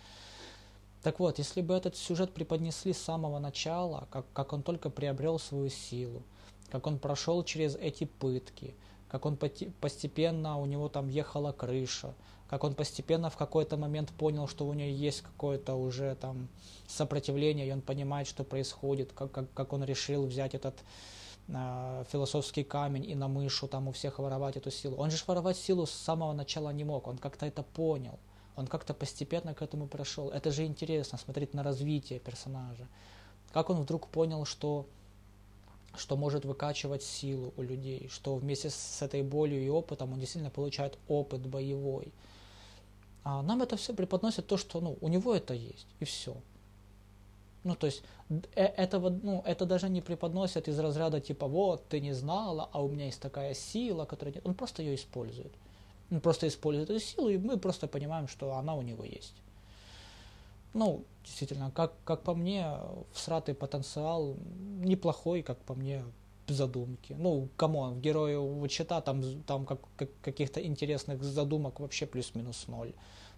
[1.03, 5.39] Так вот, если бы этот сюжет преподнесли с самого начала, как, как он только приобрел
[5.39, 6.23] свою силу,
[6.71, 8.75] как он прошел через эти пытки,
[9.09, 12.15] как он постепенно у него там ехала крыша,
[12.49, 16.49] как он постепенно в какой-то момент понял, что у него есть какое-то уже там
[16.87, 20.75] сопротивление, и он понимает, что происходит, как, как, как он решил взять этот
[21.49, 24.97] э, философский камень и на мышу там у всех воровать эту силу.
[24.97, 28.19] Он же воровать силу с самого начала не мог, он как-то это понял,
[28.57, 30.31] он как-то постепенно к этому прошел.
[30.31, 32.89] Это же интересно, смотреть на развитие персонажа.
[33.53, 34.87] Как он вдруг понял, что
[35.99, 40.51] что может выкачивать силу у людей, что вместе с этой болью и опытом он действительно
[40.51, 42.13] получает опыт боевой.
[43.25, 46.37] А нам это все преподносит то, что ну, у него это есть, и все.
[47.65, 48.03] Ну, то есть
[48.55, 52.83] э, этого, ну, это даже не преподносят из разряда типа вот, ты не знала, а
[52.83, 54.47] у меня есть такая сила, которая нет.
[54.47, 55.53] Он просто ее использует.
[56.11, 59.35] Он просто использует эту силу, и мы просто понимаем, что она у него есть.
[60.79, 62.73] Ну, действительно, как, как по мне,
[63.13, 64.37] всратый потенциал
[64.79, 66.05] неплохой, как по мне,
[66.47, 67.15] задумки.
[67.19, 72.69] Ну, come on, в герою щита там, там как, как, каких-то интересных задумок вообще плюс-минус
[72.69, 72.95] ноль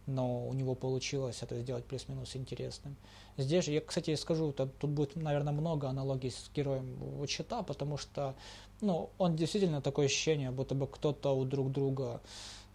[0.07, 2.97] но у него получилось это сделать плюс-минус интересным.
[3.37, 7.97] Здесь же, я, кстати, скажу, тут, тут будет, наверное, много аналогий с героем щита, потому
[7.97, 8.35] что,
[8.81, 12.21] ну, он действительно такое ощущение, будто бы кто-то у друг друга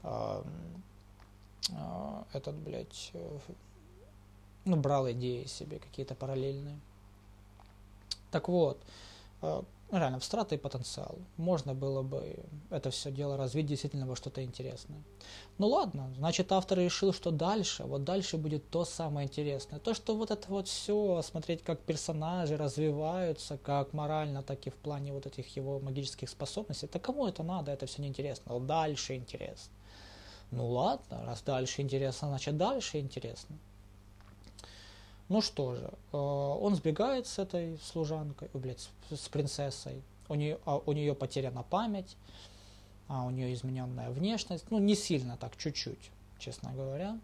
[0.03, 0.43] э,
[1.69, 3.39] э, этот, блядь, э,
[4.65, 6.79] ну, брал идеи себе какие-то параллельные.
[8.31, 8.81] Так вот,
[9.41, 11.17] э, реально, всратый потенциал.
[11.37, 12.37] Можно было бы
[12.69, 15.01] это все дело развить действительно во что-то интересное.
[15.57, 19.79] Ну ладно, значит автор решил, что дальше, вот дальше будет то самое интересное.
[19.79, 24.75] То, что вот это вот все, смотреть, как персонажи развиваются, как морально, так и в
[24.75, 28.53] плане вот этих его магических способностей, это кому это надо, это все неинтересно.
[28.53, 29.71] Но дальше интересно.
[30.51, 33.57] Ну ладно, раз дальше интересно, значит дальше интересно.
[35.27, 40.03] Ну что же, э, он сбегает с этой служанкой, блядь, с принцессой.
[40.29, 42.15] У нее, а, у нее потеряна память,
[43.07, 44.65] а у нее измененная внешность.
[44.69, 47.19] Ну, не сильно так, чуть-чуть, честно говоря.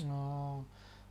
[0.00, 0.62] Э,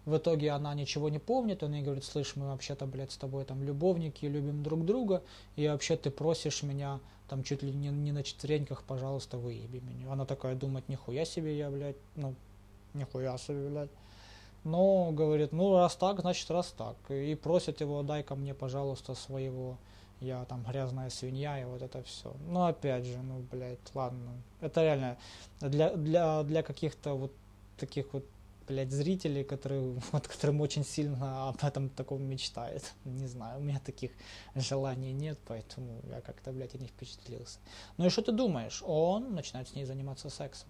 [0.05, 3.45] в итоге она ничего не помнит, он ей говорит, слышь, мы вообще-то, блядь, с тобой
[3.45, 5.23] там любовники, любим друг друга,
[5.55, 10.11] и вообще ты просишь меня там чуть ли не, не на четвереньках, пожалуйста, выеби меня.
[10.11, 12.35] Она такая думает, нихуя себе я, блядь, ну,
[12.93, 13.89] нихуя себе, блядь.
[14.63, 16.95] Но говорит, ну раз так, значит раз так.
[17.09, 19.77] И просит его, дай ко мне, пожалуйста, своего,
[20.21, 22.33] я там грязная свинья и вот это все.
[22.47, 24.31] Ну опять же, ну блядь, ладно.
[24.61, 25.17] Это реально
[25.59, 27.31] для, для, для каких-то вот
[27.77, 28.23] таких вот
[28.67, 32.83] блядь, зрителей, которые, вот, которым очень сильно об этом таком мечтают.
[33.05, 34.11] Не знаю, у меня таких
[34.55, 37.59] желаний нет, поэтому я как-то, блядь, и не впечатлился.
[37.97, 38.81] Ну и что ты думаешь?
[38.85, 40.69] Он начинает с ней заниматься сексом.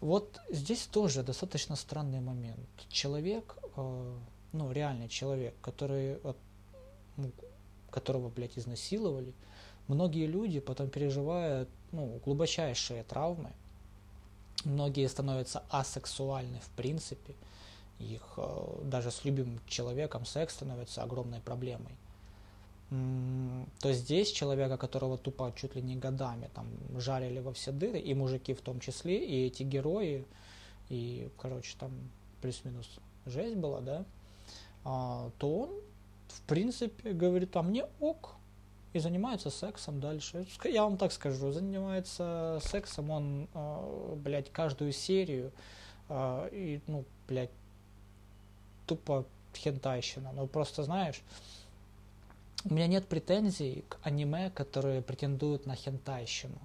[0.00, 2.68] Вот здесь тоже достаточно странный момент.
[2.88, 4.16] Человек, э,
[4.52, 6.18] ну, реальный человек, который,
[7.16, 7.32] ну,
[7.90, 9.34] которого, блядь, изнасиловали,
[9.88, 13.50] многие люди потом переживают, ну, глубочайшие травмы.
[14.64, 17.34] Многие становятся асексуальны в принципе.
[17.98, 21.96] Их э, даже с любимым человеком секс становится огромной проблемой
[22.90, 26.66] то здесь человека, которого тупо чуть ли не годами там
[26.98, 30.24] жарили во все дыры, и мужики в том числе, и эти герои,
[30.88, 31.92] и, короче, там
[32.40, 32.88] плюс-минус
[33.26, 34.04] жесть была, да,
[34.84, 35.70] а, то он,
[36.28, 38.36] в принципе, говорит, а мне ок,
[38.94, 40.46] и занимается сексом дальше.
[40.64, 45.52] Я вам так скажу, занимается сексом он, э, блядь, каждую серию,
[46.08, 47.50] э, и, ну, блядь,
[48.86, 50.32] тупо хентайщина.
[50.32, 51.22] Ну, просто, знаешь,
[52.64, 56.58] у меня нет претензий к аниме, которые претендуют на хентайщину.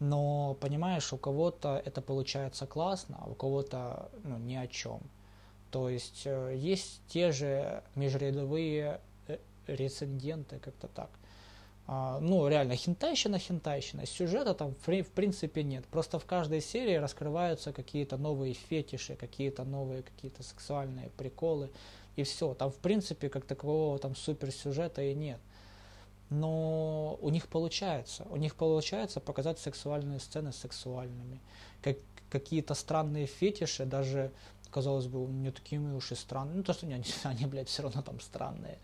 [0.00, 5.00] Но, понимаешь, у кого-то это получается классно, а у кого-то ну, ни о чем.
[5.70, 11.10] То есть э, есть те же межрядовые э, реценденты, как-то так.
[11.90, 14.06] А, ну, реально, хентайщина, хентайщина.
[14.06, 15.86] Сюжета там в принципе нет.
[15.86, 21.70] Просто в каждой серии раскрываются какие-то новые фетиши, какие-то новые какие-то сексуальные приколы.
[22.18, 22.52] И все.
[22.54, 25.38] Там, в принципе, как такового там суперсюжета и нет.
[26.30, 28.26] Но у них получается.
[28.28, 31.40] У них получается показать сексуальные сцены сексуальными.
[31.80, 31.96] Как,
[32.28, 34.32] какие-то странные фетиши, даже
[34.72, 36.56] казалось бы, не такими уж и странные.
[36.56, 38.78] Ну, то, что они, они, блядь, все равно там странные.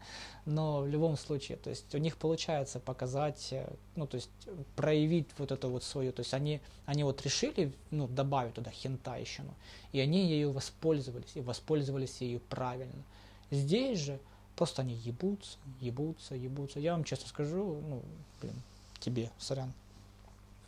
[0.47, 4.31] Но в любом случае, то есть у них получается показать, э, ну, то есть
[4.77, 6.13] проявить вот это вот свою.
[6.13, 9.53] То есть они, они вот решили, ну, добавить туда хентайщину.
[9.91, 11.33] И они ею воспользовались.
[11.35, 13.03] И воспользовались ею правильно.
[13.55, 14.21] Здесь же
[14.57, 16.81] просто они ебутся, ебутся, ебутся.
[16.81, 18.03] Я вам честно скажу, ну,
[18.41, 18.61] блин,
[19.01, 19.73] тебе, сорян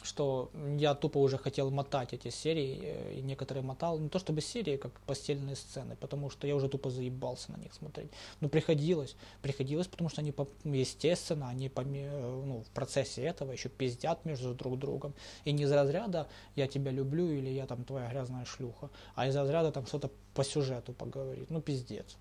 [0.06, 4.40] что я тупо уже хотел мотать эти серии, э, и некоторые мотал, не то чтобы
[4.40, 8.10] серии, как постельные сцены, потому что я уже тупо заебался на них смотреть.
[8.40, 10.32] Но приходилось, приходилось, потому что они,
[10.64, 15.12] естественно, они ну, в процессе этого еще пиздят между друг другом.
[15.44, 19.36] И не из разряда «я тебя люблю» или «я там твоя грязная шлюха», а из
[19.36, 21.50] разряда там что-то по сюжету поговорить.
[21.50, 22.16] Ну, пиздец.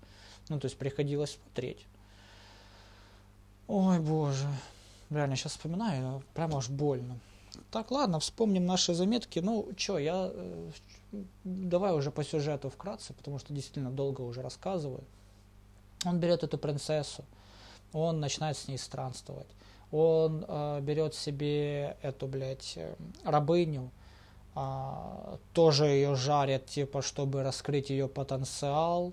[0.48, 1.86] Ну, то есть приходилось смотреть.
[3.68, 4.46] Ой, боже.
[5.10, 7.18] Реально, сейчас вспоминаю, прямо аж больно.
[7.70, 9.38] Так, ладно, вспомним наши заметки.
[9.38, 10.30] Ну, что, я...
[10.32, 10.70] Э,
[11.44, 15.04] давай уже по сюжету вкратце, потому что действительно долго уже рассказываю.
[16.04, 17.24] Он берет эту принцессу,
[17.92, 19.48] он начинает с ней странствовать.
[19.90, 23.90] Он э, берет себе эту, блядь, э, рабыню,
[24.54, 29.12] э, тоже ее жарят, типа, чтобы раскрыть ее потенциал,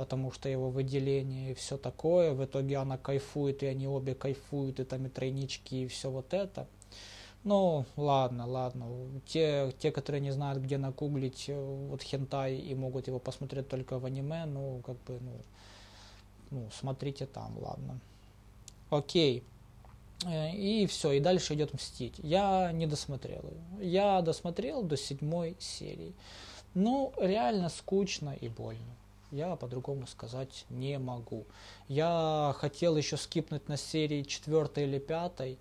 [0.00, 2.32] потому что его выделение и все такое.
[2.32, 6.34] В итоге она кайфует, и они обе кайфуют, и там и тройнички, и все вот
[6.34, 6.66] это–
[7.42, 8.86] ну, ладно, ладно.
[9.26, 13.98] Те, те, которые не знают, где нагуглить э, вот хентай и могут его посмотреть только
[13.98, 15.32] в аниме, ну, как бы, ну,
[16.50, 17.98] ну смотрите там, ладно.
[18.90, 19.42] Окей.
[20.26, 22.16] Э, и все, и дальше идет мстить.
[22.18, 23.42] Я не досмотрел.
[23.80, 26.12] Я досмотрел до седьмой серии.
[26.74, 28.99] Ну, реально скучно и больно.
[29.30, 31.46] Я по-другому сказать не могу.
[31.88, 35.58] Я хотел еще скипнуть на серии четвертой или пятой,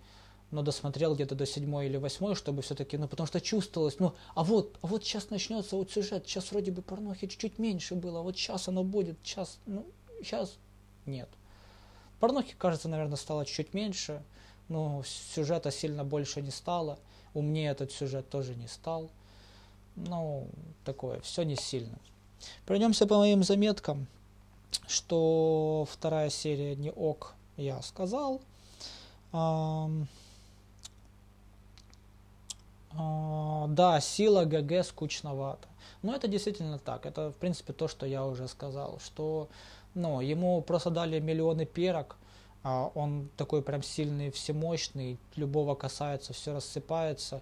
[0.51, 4.43] но досмотрел где-то до седьмой или восьмой, чтобы все-таки, ну, потому что чувствовалось, ну, а
[4.43, 8.36] вот, а вот сейчас начнется вот сюжет, сейчас вроде бы порнохи чуть-чуть меньше было, вот
[8.36, 9.86] сейчас оно будет, сейчас, ну,
[10.23, 10.58] сейчас
[11.05, 11.29] нет.
[12.19, 14.23] Порнохи, кажется, наверное, стало чуть меньше,
[14.67, 16.97] но сюжета сильно больше не стало,
[17.36, 19.12] умнее этот сюжет тоже не стал.
[19.95, 20.47] Ну,
[20.86, 21.99] такое, все не сильно.
[22.65, 24.08] Пройдемся по моим заметкам,
[24.88, 28.41] что вторая серия не ок, я сказал.
[29.32, 29.89] А,
[33.67, 35.67] да, сила ГГ скучновато.
[36.02, 37.06] Но это действительно так.
[37.06, 39.49] Это, в принципе, то, что я уже сказал, что
[39.93, 42.15] ну, ему просто дали миллионы перок,
[42.63, 47.41] а он такой прям сильный, всемощный, любого касается, все рассыпается,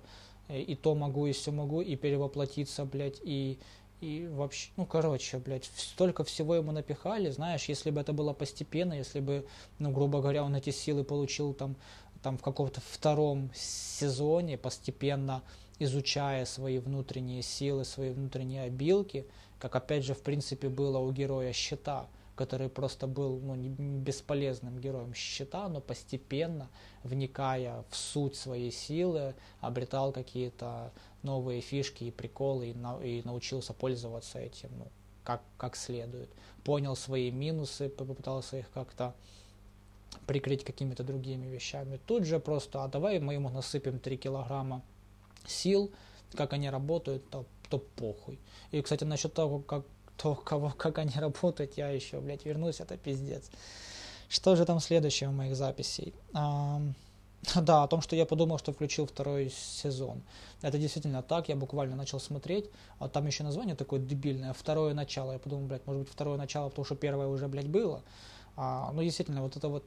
[0.49, 3.57] и то могу, и все могу, и перевоплотиться, блядь, и,
[3.99, 8.93] и вообще, ну, короче, блядь, столько всего ему напихали, знаешь, если бы это было постепенно,
[8.93, 9.47] если бы,
[9.79, 11.75] ну, грубо говоря, он эти силы получил там
[12.21, 15.43] там в каком-то втором сезоне, постепенно
[15.79, 19.25] изучая свои внутренние силы, свои внутренние обилки,
[19.59, 25.13] как опять же в принципе было у героя щита, который просто был ну, бесполезным героем
[25.13, 26.69] щита, но постепенно,
[27.03, 33.73] вникая в суть своей силы, обретал какие-то новые фишки и приколы и, на, и научился
[33.73, 34.87] пользоваться этим ну,
[35.23, 36.29] как, как следует.
[36.63, 39.15] Понял свои минусы, попытался их как-то
[40.27, 41.99] прикрыть какими-то другими вещами.
[42.05, 44.83] Тут же просто, а давай мы ему насыпем 3 килограмма
[45.47, 45.91] сил,
[46.33, 48.39] как они работают, то, то похуй.
[48.71, 49.85] И, кстати, насчет того, как,
[50.17, 53.49] то, кого, как они работают, я еще, блядь, вернусь, это пиздец.
[54.29, 56.13] Что же там следующее у моих записей?
[56.33, 56.81] А,
[57.55, 60.21] да, о том, что я подумал, что включил второй сезон.
[60.61, 65.33] Это действительно так, я буквально начал смотреть, а там еще название такое дебильное, второе начало.
[65.33, 68.03] Я подумал, блядь, может быть второе начало, потому что первое уже, блядь, было.
[68.55, 69.83] А, ну, действительно, вот это вот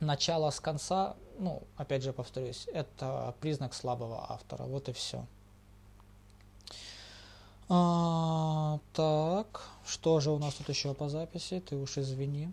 [0.00, 4.64] начало с конца, ну, опять же повторюсь, это признак слабого автора.
[4.64, 5.24] Вот и все.
[7.72, 11.60] А, так, что же у нас тут еще по записи?
[11.60, 12.50] Ты уж извини.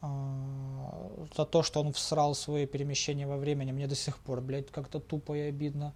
[0.00, 4.70] А, за то, что он всрал свои перемещения во времени, мне до сих пор, блядь,
[4.70, 5.92] как-то тупо и обидно.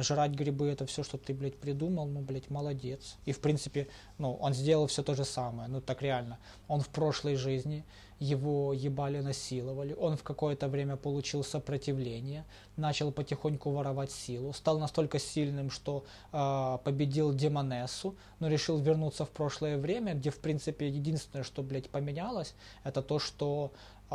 [0.00, 3.16] Жрать грибы это все, что ты, блядь, придумал, ну, блядь, молодец.
[3.24, 3.86] И, в принципе,
[4.16, 6.38] ну, он сделал все то же самое, ну, так реально.
[6.66, 7.84] Он в прошлой жизни,
[8.20, 12.44] его ебали, насиловали, он в какое-то время получил сопротивление,
[12.76, 19.30] начал потихоньку воровать силу, стал настолько сильным, что э, победил Демонессу, но решил вернуться в
[19.30, 22.54] прошлое время, где, в принципе, единственное, что, блядь, поменялось,
[22.84, 23.72] это то, что
[24.10, 24.14] э,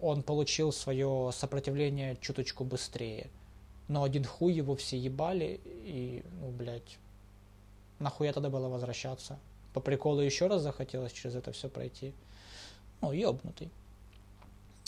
[0.00, 3.30] он получил свое сопротивление чуточку быстрее
[3.92, 6.98] но один хуй его все ебали, и, ну, блядь,
[7.98, 9.38] нахуя тогда было возвращаться?
[9.74, 12.14] По приколу еще раз захотелось через это все пройти.
[13.02, 13.70] Ну, ебнутый.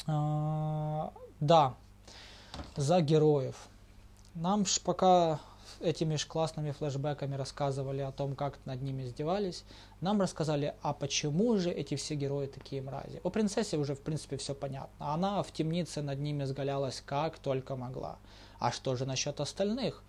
[0.06, 1.74] А, да,
[2.76, 3.56] за героев.
[4.34, 5.40] Нам ж пока
[5.80, 9.64] этими ж классными флешбеками рассказывали о том, как над ними издевались,
[10.00, 13.20] нам рассказали, а почему же эти все герои такие мрази.
[13.22, 15.12] О принцессе уже, в принципе, все понятно.
[15.12, 18.18] Она в темнице над ними сгалялась как только могла.
[18.58, 20.02] А что же насчет остальных?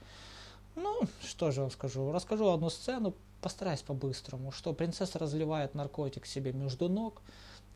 [0.75, 2.11] Ну, что же вам скажу?
[2.11, 7.21] Расскажу одну сцену, постараюсь по-быстрому, что принцесса разливает наркотик себе между ног,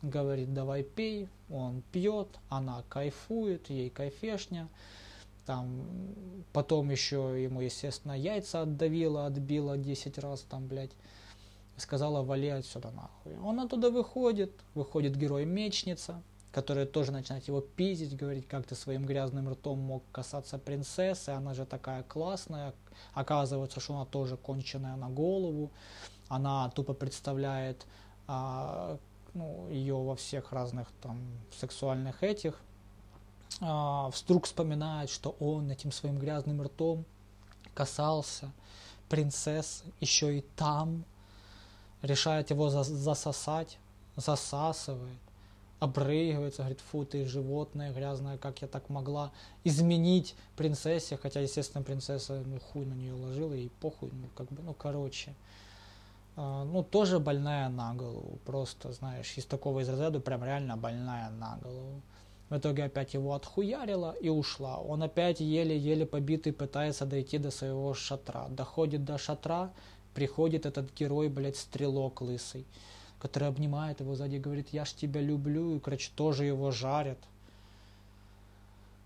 [0.02, 4.68] говорит, давай пей, он пьет, она кайфует, ей кайфешня,
[5.46, 5.84] там,
[6.52, 10.92] потом еще ему, естественно, яйца отдавила, отбила 10 раз, там, блядь,
[11.76, 13.36] сказала, вали отсюда нахуй.
[13.38, 16.22] Он оттуда выходит, выходит герой-мечница,
[16.52, 21.54] которые тоже начинают его пиздить, говорить, как ты своим грязным ртом мог касаться принцессы, она
[21.54, 22.74] же такая классная.
[23.14, 25.70] Оказывается, что она тоже конченая на голову.
[26.28, 27.86] Она тупо представляет
[28.26, 28.98] а,
[29.34, 31.18] ну, ее во всех разных там
[31.58, 32.60] сексуальных этих.
[33.60, 37.04] А, вдруг вспоминает, что он этим своим грязным ртом
[37.74, 38.52] касался
[39.08, 41.04] принцессы еще и там,
[42.02, 43.78] решает его засосать,
[44.16, 45.18] засасывает
[45.80, 49.32] обрыгивается, говорит, фу, ты животное грязное, как я так могла
[49.64, 54.62] изменить принцессе, хотя, естественно, принцесса, ну, хуй на нее ложила, и похуй, ну, как бы,
[54.62, 55.34] ну, короче.
[56.42, 61.28] А, ну, тоже больная на голову, просто, знаешь, из такого из разряда прям реально больная
[61.28, 62.00] на голову.
[62.48, 64.78] В итоге опять его отхуярила и ушла.
[64.78, 68.46] Он опять еле-еле побитый пытается дойти до своего шатра.
[68.48, 69.70] Доходит до шатра,
[70.14, 72.66] приходит этот герой, блядь, стрелок лысый
[73.18, 77.18] который обнимает его сзади и говорит, я ж тебя люблю, и, короче, тоже его жарят.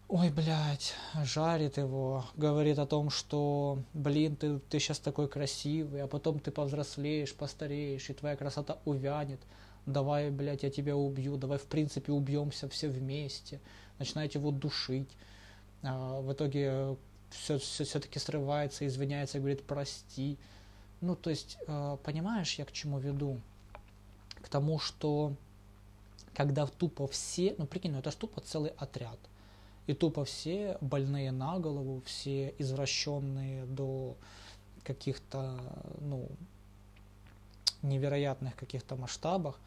[0.08, 6.06] Ой, блядь, жарит его, говорит о том, что, блин, ты, ты сейчас такой красивый, а
[6.06, 9.40] потом ты повзрослеешь, постареешь, и твоя красота увянет.
[9.86, 13.60] Давай, блядь, я тебя убью, давай, в принципе, убьемся все вместе.
[13.98, 15.10] Начинает его душить.
[15.82, 16.96] А, в итоге
[17.30, 20.38] все, все, все-таки срывается, извиняется, говорит, прости.
[21.00, 23.40] Ну, то есть, а, понимаешь, я к чему веду?
[24.44, 25.32] к тому, что
[26.34, 29.18] когда тупо все, ну прикинь, ну это ж тупо целый отряд,
[29.86, 34.16] и тупо все больные на голову, все извращенные до
[34.82, 35.58] каких-то,
[36.00, 36.28] ну,
[37.82, 39.58] невероятных каких-то масштабах,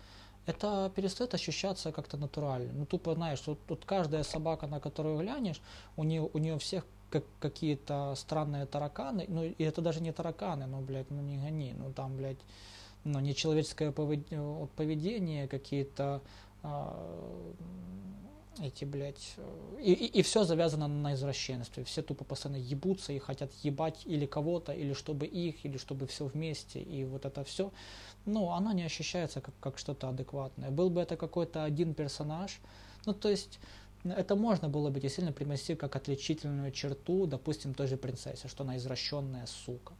[0.46, 2.72] это перестает ощущаться как-то натурально.
[2.74, 5.62] Ну, тупо, знаешь, вот тут каждая собака, на которую глянешь,
[5.98, 10.66] у нее, у нее всех как, какие-то странные тараканы, ну, и это даже не тараканы,
[10.66, 12.40] ну, блядь, ну, не гони, ну, там, блядь,
[13.04, 16.22] ну, нечеловеческое поведение, какие-то
[16.64, 17.54] а,
[18.60, 19.36] эти, блядь,
[19.80, 21.84] и, и, и все завязано на извращенстве.
[21.84, 26.26] Все тупо постоянно ебутся и хотят ебать или кого-то, или чтобы их, или чтобы все
[26.26, 26.82] вместе.
[26.82, 27.72] И вот это все,
[28.26, 30.72] ну, оно не ощущается как, как что-то адекватное.
[30.72, 32.60] Был бы это какой-то один персонаж,
[33.06, 33.60] ну, то есть,
[34.04, 38.78] это можно было бы действительно примести как отличительную черту, допустим, той же принцессе, что она
[38.78, 39.94] извращенная сука.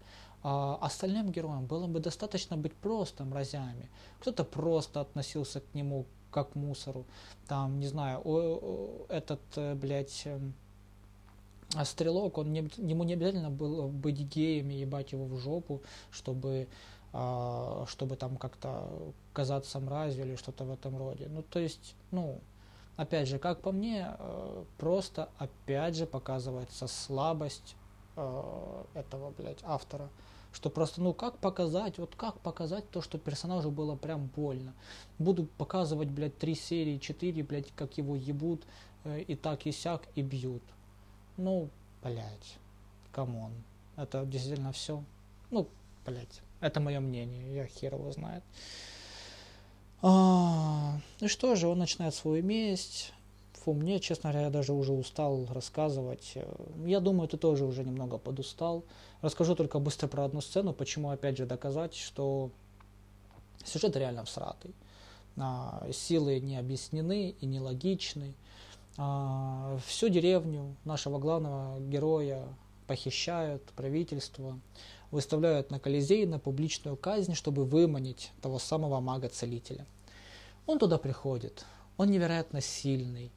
[0.44, 3.90] А остальным героям было бы достаточно быть просто мразями.
[4.20, 7.06] Кто-то просто относился к нему как мусору.
[7.48, 8.22] Там, не знаю,
[9.10, 10.54] этот, э, блядь, эм,
[11.84, 16.68] стрелок, он не, ему не обязательно было быть геем и ебать его в жопу, чтобы,
[17.14, 18.88] а, чтобы там как-то
[19.34, 21.28] казаться мразью или что-то в этом роде.
[21.30, 22.40] Ну, то есть, ну,
[22.96, 27.76] опять же, как по мне, э, просто опять же показывается слабость
[28.16, 30.10] э, этого, блядь, автора.
[30.58, 34.74] Что просто, ну как показать, вот как показать то, что персонажу было прям больно.
[35.20, 38.64] Буду показывать, блядь, три серии, четыре, блядь, как его ебут
[39.04, 40.64] э, и так и сяк и бьют.
[41.38, 41.70] Ну,
[42.04, 42.58] блядь,
[43.12, 43.52] come on.
[43.98, 45.04] Это действительно все.
[45.52, 45.68] Ну,
[46.08, 48.44] блядь, это мое мнение, я хер его знает.
[50.02, 53.14] А, и что же, он начинает свою месть,
[53.68, 56.38] Фу, мне, честно говоря, я даже уже устал рассказывать.
[56.86, 58.86] Я думаю, ты тоже уже немного подустал.
[59.22, 62.50] Расскажу только быстро про одну сцену, почему, опять же, доказать, что
[63.66, 64.74] сюжет реально всратый.
[65.36, 68.36] а, силы не объяснены и не логичны.
[68.98, 72.48] А, всю деревню нашего главного героя
[72.88, 74.58] похищают правительство,
[75.12, 79.86] выставляют на Колизей на публичную казнь, чтобы выманить того самого мага-целителя.
[80.68, 81.66] Он туда приходит,
[81.98, 83.30] он невероятно сильный,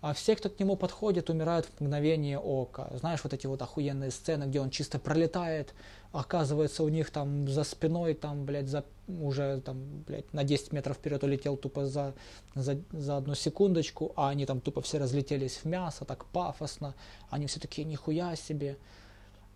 [0.00, 2.88] а все, кто к нему подходит, умирают в мгновение ока.
[2.94, 5.74] Знаешь, вот эти вот охуенные сцены, где он чисто пролетает,
[6.12, 10.96] оказывается, у них там за спиной, там, блядь, за, уже там, блядь, на 10 метров
[10.96, 12.14] вперед улетел тупо за,
[12.54, 16.94] за, за одну секундочку, а они там тупо все разлетелись в мясо, так пафосно.
[17.28, 18.78] Они все такие, нихуя себе.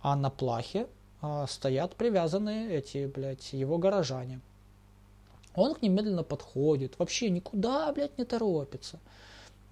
[0.01, 0.89] А на плахе
[1.23, 4.41] а, стоят привязанные эти, блядь, его горожане.
[5.55, 9.01] Он к ним медленно подходит, вообще никуда, блядь, не торопится.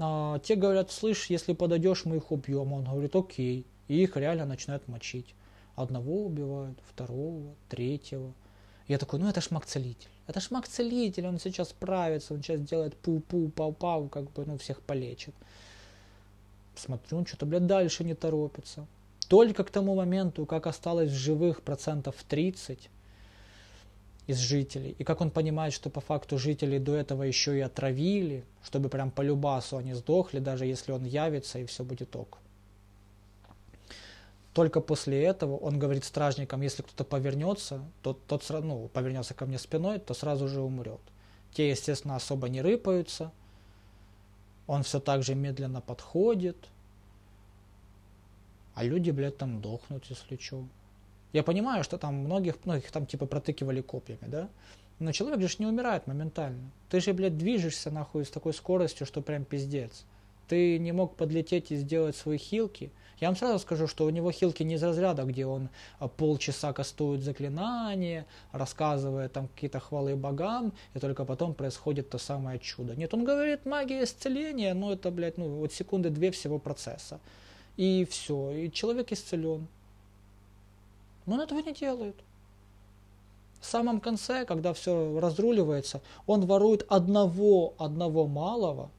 [0.04, 2.72] А, те говорят, слышь, если подойдешь, мы их убьем.
[2.72, 3.64] Он говорит, окей.
[3.86, 5.32] И их реально начинают мочить.
[5.76, 8.32] Одного убивают, второго, третьего.
[8.88, 10.10] Я такой, ну это ж маг-целитель.
[10.26, 14.82] Это ж маг-целитель, он сейчас справится, он сейчас делает пу-пу, пау-пау, как бы, ну, всех
[14.82, 15.34] полечит.
[16.74, 18.86] Смотрю, он что-то, блядь, дальше не торопится.
[19.28, 22.90] Только к тому моменту, как осталось в живых процентов 30,
[24.26, 24.94] из жителей.
[24.98, 29.10] И как он понимает, что по факту жителей до этого еще и отравили, чтобы прям
[29.10, 32.38] по любасу они сдохли, даже если он явится и все будет ок.
[34.54, 39.46] Только после этого он говорит стражникам, если кто-то повернется, то тот сразу, ну, повернется ко
[39.46, 41.00] мне спиной, то сразу же умрет.
[41.52, 43.32] Те, естественно, особо не рыпаются.
[44.66, 46.56] Он все так же медленно подходит.
[48.74, 50.64] А люди, блядь, там дохнут, если что.
[51.32, 54.48] Я понимаю, что там многих, многих там типа протыкивали копьями, да?
[54.98, 56.70] Но человек же не умирает моментально.
[56.88, 60.04] Ты же, блядь, движешься нахуй с такой скоростью, что прям пиздец.
[60.48, 62.92] Ты не мог подлететь и сделать свои хилки.
[63.18, 66.72] Я вам сразу скажу, что у него хилки не из разряда, где он а, полчаса
[66.72, 72.94] кастует заклинания, рассказывает там какие-то хвалы богам, и только потом происходит то самое чудо.
[72.96, 77.20] Нет, он говорит магия исцеления, но это, блядь, ну вот секунды две всего процесса.
[77.76, 79.68] И все, и человек исцелен.
[81.26, 82.16] Но он этого не делает.
[83.60, 88.90] В самом конце, когда все разруливается, он ворует одного, одного малого,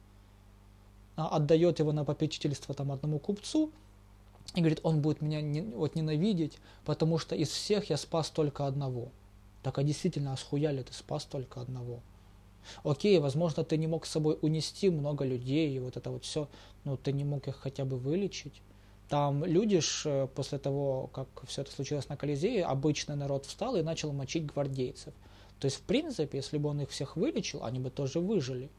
[1.16, 3.70] а, отдает его на попечительство там одному купцу,
[4.54, 8.66] и говорит, он будет меня не, вот ненавидеть, потому что из всех я спас только
[8.66, 9.08] одного.
[9.62, 12.00] Так а действительно, а схуяли ты спас только одного.
[12.82, 16.48] Окей, возможно, ты не мог с собой унести много людей, и вот это вот все,
[16.84, 18.62] но ты не мог их хотя бы вылечить.
[19.08, 23.76] Там люди ж э, после того, как все это случилось на Колизее, обычный народ встал
[23.76, 25.12] и начал мочить гвардейцев.
[25.60, 28.70] То есть, в принципе, если бы он их всех вылечил, они бы тоже выжили.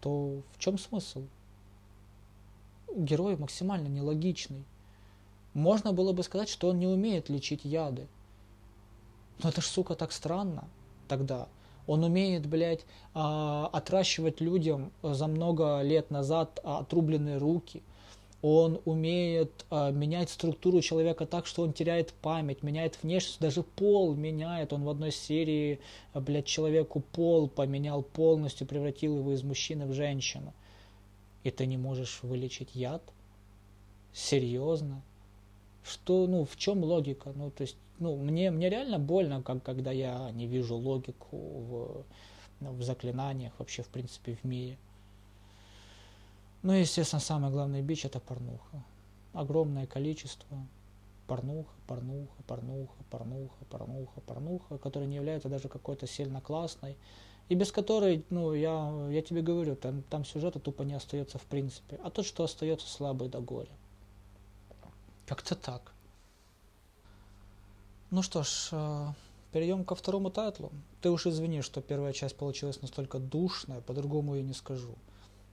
[0.00, 1.24] То в чем смысл?
[2.94, 4.64] Герой максимально нелогичный.
[5.54, 8.06] Можно было бы сказать, что он не умеет лечить яды.
[9.42, 10.68] Но это ж, сука, так странно
[11.08, 11.48] тогда.
[11.86, 17.82] Он умеет, блядь, а, отращивать людям за много лет назад отрубленные руки.
[18.42, 24.14] Он умеет а, менять структуру человека так, что он теряет память, меняет внешность, даже пол
[24.14, 24.72] меняет.
[24.72, 25.80] Он в одной серии,
[26.14, 30.54] блядь, человеку пол поменял полностью, превратил его из мужчины в женщину.
[31.44, 33.02] И ты не можешь вылечить яд?
[34.12, 35.02] Серьезно?
[35.82, 37.32] Что, ну, в чем логика?
[37.34, 42.04] Ну, то есть ну, мне, мне реально больно, как, когда я не вижу логику в,
[42.60, 44.78] в заклинаниях, вообще, в принципе, в мире.
[46.62, 48.82] Ну, естественно, самый главный бич– это порнуха.
[49.34, 50.58] Огромное количество
[51.26, 56.96] порнуха, порнуха, порнуха, порнуха, порнуха, порнуха, которая не является даже какой-то сильно классной,
[57.50, 61.44] и без которой, ну, я, я тебе говорю, там, там сюжета тупо не остается в
[61.44, 63.70] принципе, а тот, что остается слабый до горя.
[65.30, 65.92] Как-то так.
[68.10, 69.12] Ну что ж, э,
[69.52, 70.72] перейдем ко второму тайтлу.
[71.00, 74.96] Ты уж извини, что первая часть получилась настолько душная, по-другому я не скажу.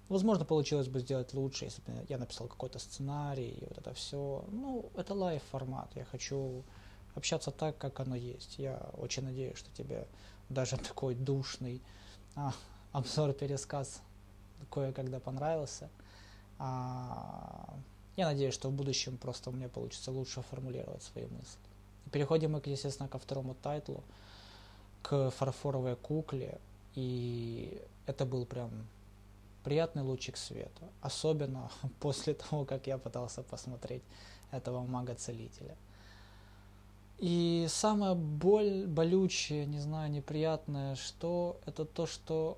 [0.09, 4.43] Возможно, получилось бы сделать лучше, если бы я написал какой-то сценарий и вот это все.
[4.51, 5.95] Ну, это live формат.
[5.95, 6.63] Я хочу
[7.13, 8.57] общаться так, как оно есть.
[8.57, 10.07] Я очень надеюсь, что тебе
[10.49, 11.83] даже такой душный
[12.35, 12.51] а,
[12.93, 14.01] обзор-пересказ
[14.71, 15.91] кое-когда понравился.
[16.57, 17.77] А,
[18.17, 21.59] я надеюсь, что в будущем просто у меня получится лучше формулировать свои мысли.
[22.11, 24.03] Переходим мы, естественно, ко второму тайтлу,
[25.03, 26.59] к фарфоровой кукле.
[26.95, 28.71] И это был прям
[29.63, 30.89] приятный лучик света.
[31.01, 34.01] Особенно после того, как я пытался посмотреть
[34.51, 35.75] этого мага-целителя.
[37.19, 42.57] И самое боль, болючее, не знаю, неприятное, что это то, что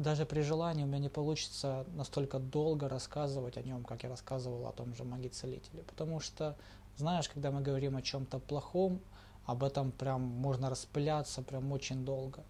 [0.00, 4.66] даже при желании у меня не получится настолько долго рассказывать о нем, как я рассказывал
[4.66, 5.82] о том же маге-целителе.
[5.82, 6.56] Потому что
[6.96, 9.00] знаешь, когда мы говорим о чем-то плохом,
[9.44, 12.42] об этом прям можно распыляться прям очень долго.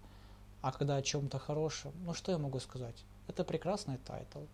[0.63, 3.05] А когда о чем-то хорошем, ну что я могу сказать?
[3.27, 4.45] Это прекрасный тайтл.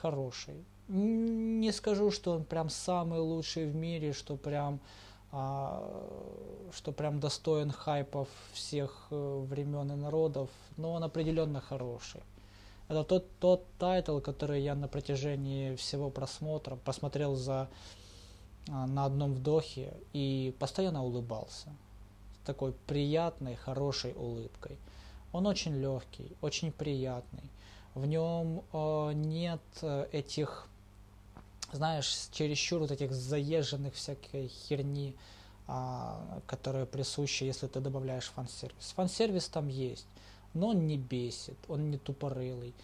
[0.00, 0.64] Хороший.
[0.88, 4.80] Не скажу, что он прям самый лучший в мире, что прям
[5.30, 12.22] что прям достоин хайпов всех э, времен и народов, но он определенно хороший.
[12.88, 17.68] Это тот, тот тайтл, который я на протяжении всего просмотра посмотрел за,
[18.70, 21.68] а, на одном вдохе и постоянно улыбался.
[22.42, 24.78] С такой приятной, хорошей улыбкой.
[25.32, 27.50] Он очень легкий, очень приятный.
[27.94, 30.66] В нем э, нет э, этих,
[31.72, 35.14] знаешь, чересчур вот этих заезженных всякой херни,
[35.66, 38.92] э, которые присущи, если ты добавляешь фан-сервис.
[38.96, 40.06] Фан-сервис там есть,
[40.54, 42.74] но он не бесит, он не тупорылый.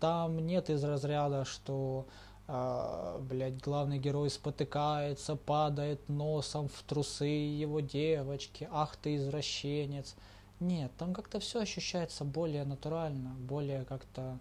[0.00, 2.06] Там нет из разряда, что
[2.46, 10.14] Uh, блядь, главный герой спотыкается, падает носом в трусы его девочки, ах ты извращенец.
[10.60, 14.38] Нет, там как-то все ощущается более натурально, более как-то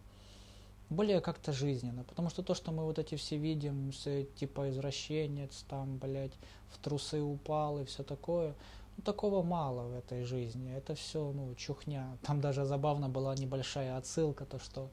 [0.94, 2.04] более как-то жизненно.
[2.04, 6.34] Потому что то, что мы вот эти все видим, с, типа извращенец, там, блядь,
[6.70, 8.56] в трусы упал и все такое,
[8.98, 10.74] ну, такого мало в этой жизни.
[10.76, 12.18] Это все, ну, чухня.
[12.22, 14.90] Там даже забавно была небольшая отсылка, то, что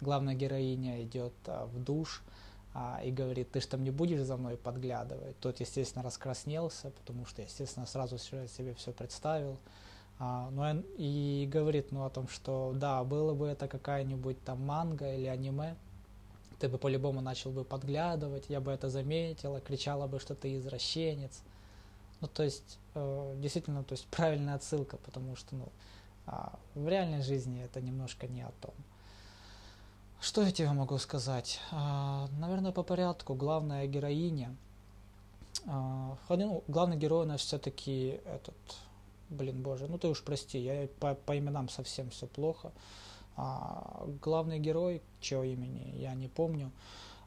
[0.00, 2.22] главная героиня идет а, в душ
[2.74, 5.38] а, и говорит, ты ж там не будешь за мной подглядывать.
[5.40, 9.58] Тот, естественно, раскраснелся, потому что, естественно, сразу себе все представил.
[10.18, 15.12] А, ну, и говорит ну, о том, что да, было бы это какая-нибудь там манга
[15.12, 15.76] или аниме,
[16.58, 21.42] ты бы по-любому начал бы подглядывать, я бы это заметила, кричала бы, что ты извращенец.
[22.20, 25.68] Ну, то есть, э, действительно, то есть правильная отсылка, потому что, ну,
[26.26, 26.32] э,
[26.74, 28.74] в реальной жизни это немножко не о том.
[30.20, 31.60] Что я тебе могу сказать?
[31.72, 33.34] Э, наверное, по порядку.
[33.34, 34.56] Главная героиня.
[35.66, 38.54] Э, ну, главный герой у нас все-таки этот
[39.34, 42.72] блин, боже, ну ты уж прости, я по, по именам совсем все плохо.
[43.36, 46.70] А, главный герой, чего имени, я не помню.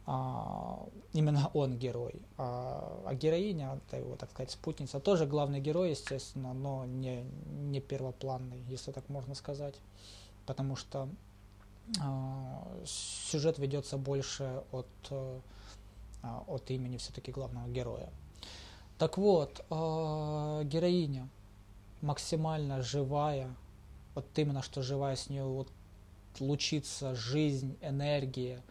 [0.06, 2.22] А, именно он герой.
[2.38, 7.26] А, а героиня, это его, так сказать, спутница, тоже главный герой, естественно, но не,
[7.70, 9.76] не первопланный, если так можно сказать.
[10.46, 11.10] Потому что
[12.02, 18.10] а, сюжет ведется больше от, а, от имени все-таки главного героя.
[18.98, 21.28] Так вот, а, героиня
[22.02, 23.54] максимально живая,
[24.16, 25.70] вот именно что живая с нее вот
[26.40, 28.62] лучится жизнь, энергия.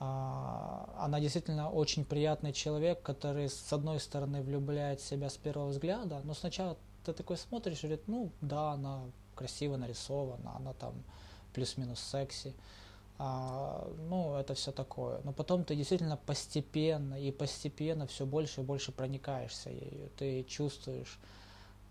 [0.00, 6.20] А, она действительно очень приятный человек, который с одной стороны влюбляет себя с первого взгляда,
[6.24, 9.02] но сначала ты такой смотришь и говорит, ну да, она
[9.34, 10.94] красиво нарисована, она там
[11.52, 12.54] плюс-минус секси.
[13.16, 15.20] А, ну, это все такое.
[15.22, 20.10] Но потом ты действительно постепенно и постепенно все больше и больше проникаешься ею.
[20.16, 21.18] Ты чувствуешь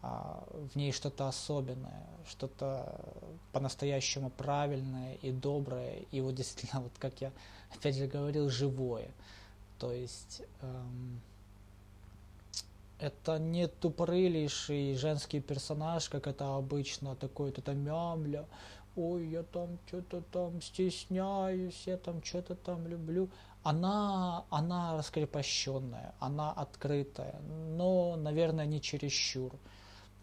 [0.04, 3.00] в ней что-то особенное, что-то
[3.54, 7.32] по-настоящему правильное и доброе, и вот действительно, вот как я
[7.74, 9.10] опять же говорил, живое.
[9.80, 11.22] То есть эм,
[13.00, 18.46] это не тупорылейший женский персонаж, как это обычно, такой то там мямля,
[18.98, 23.30] ой, я там что-то там стесняюсь, я там что-то там люблю.
[23.64, 27.40] Она, она раскрепощенная, она открытая,
[27.78, 29.54] но, наверное, не чересчур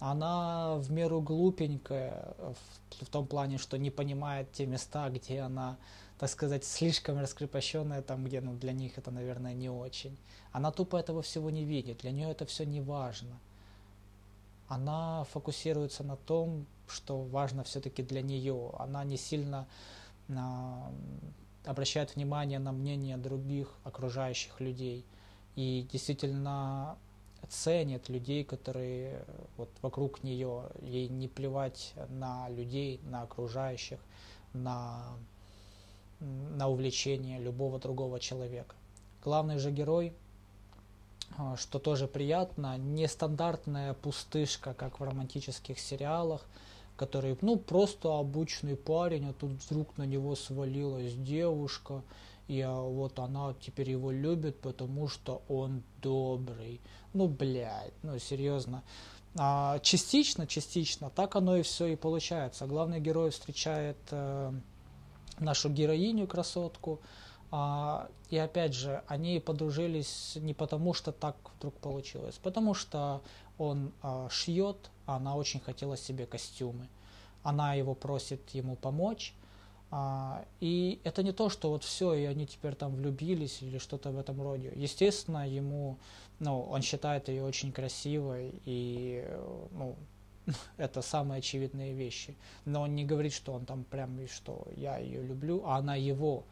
[0.00, 5.76] она в меру глупенькая, в, в том плане, что не понимает те места, где она,
[6.18, 10.16] так сказать, слишком раскрепощенная, там, где ну, для них это, наверное, не очень.
[10.52, 13.38] Она тупо этого всего не видит, для нее это все не важно.
[14.68, 18.72] Она фокусируется на том, что важно все-таки для нее.
[18.78, 19.66] Она не сильно
[20.30, 20.92] а,
[21.66, 25.04] обращает внимание на мнение других окружающих людей.
[25.56, 26.96] И действительно
[27.48, 29.24] ценит людей, которые
[29.56, 33.98] вот вокруг нее, ей не плевать на людей, на окружающих,
[34.52, 35.04] на,
[36.20, 38.74] на увлечение любого другого человека.
[39.22, 40.12] Главный же герой,
[41.36, 46.46] а, что тоже приятно, нестандартная пустышка, как в романтических сериалах,
[46.96, 52.02] который, ну, просто обычный парень, а тут вдруг на него свалилась девушка,
[52.50, 56.80] и а, вот она теперь его любит, потому что он добрый.
[57.12, 58.82] Ну, блядь, ну, серьезно.
[59.38, 62.66] А, частично, частично, так оно и все и получается.
[62.66, 64.52] Главный герой встречает э,
[65.38, 67.00] нашу героиню, красотку,
[67.52, 73.22] а, и опять же, они подружились не потому, что так вдруг получилось, потому что
[73.58, 76.88] он а, шьет, а она очень хотела себе костюмы.
[77.44, 79.34] Она его просит ему помочь,
[79.90, 84.10] а, и это не то, что вот все, и они теперь там влюбились или что-то
[84.10, 84.72] в этом роде.
[84.76, 85.98] Естественно, ему,
[86.38, 89.26] ну, он считает ее очень красивой, и,
[89.72, 89.96] ну,
[90.76, 92.36] это самые очевидные вещи.
[92.64, 96.44] Но он не говорит, что он там прям, что я ее люблю, а она его.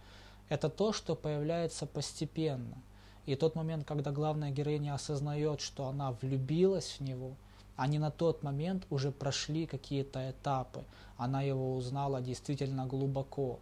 [0.49, 2.83] Это то, что появляется постепенно.
[3.27, 7.37] И тот момент, когда главная героиня осознает, что она влюбилась в него,
[7.79, 10.83] они на тот момент уже прошли какие-то этапы.
[11.17, 13.61] Она его узнала действительно глубоко.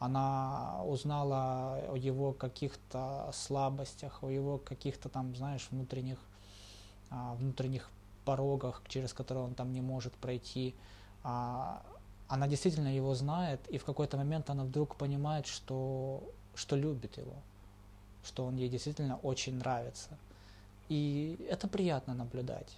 [0.00, 6.18] Она узнала о его каких-то слабостях, о его каких-то там, знаешь, внутренних,
[7.10, 7.88] а, внутренних
[8.24, 10.74] порогах, через которые он там не может пройти.
[11.22, 11.82] А,
[12.26, 16.20] она действительно его знает, и в какой-то момент она вдруг понимает, что,
[16.56, 17.36] что любит его,
[18.24, 20.18] что он ей действительно очень нравится.
[20.88, 22.76] И это приятно наблюдать.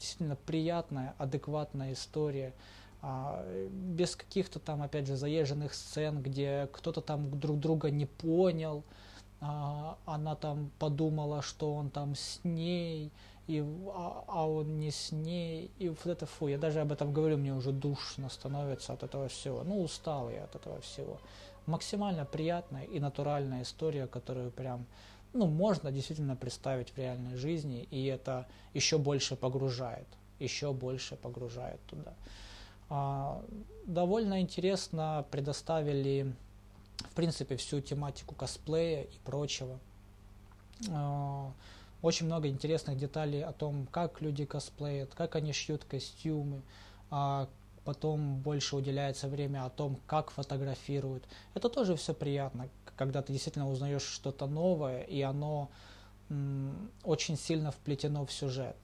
[0.00, 2.54] Действительно приятная, адекватная история,
[3.02, 8.82] а, без каких-то там, опять же, заезженных сцен, где кто-то там друг друга не понял,
[9.42, 13.12] а, она там подумала, что он там с ней,
[13.46, 17.12] и, а, а он не с ней, и вот это фу, я даже об этом
[17.12, 21.18] говорю, мне уже душно становится от этого всего, ну устал я от этого всего.
[21.66, 24.86] Максимально приятная и натуральная история, которую прям,
[25.32, 30.06] ну, можно действительно представить в реальной жизни, и это еще больше погружает,
[30.38, 32.14] еще больше погружает туда.
[32.88, 33.42] А,
[33.86, 36.34] довольно интересно предоставили,
[36.98, 39.78] в принципе, всю тематику косплея и прочего.
[40.90, 41.52] А,
[42.02, 46.62] очень много интересных деталей о том, как люди косплеят, как они шьют костюмы,
[47.10, 47.48] а
[47.84, 51.24] потом больше уделяется время о том, как фотографируют.
[51.54, 52.68] Это тоже все приятно,
[53.00, 55.70] когда ты действительно узнаешь что-то новое, и оно
[57.02, 58.76] очень сильно вплетено в сюжет.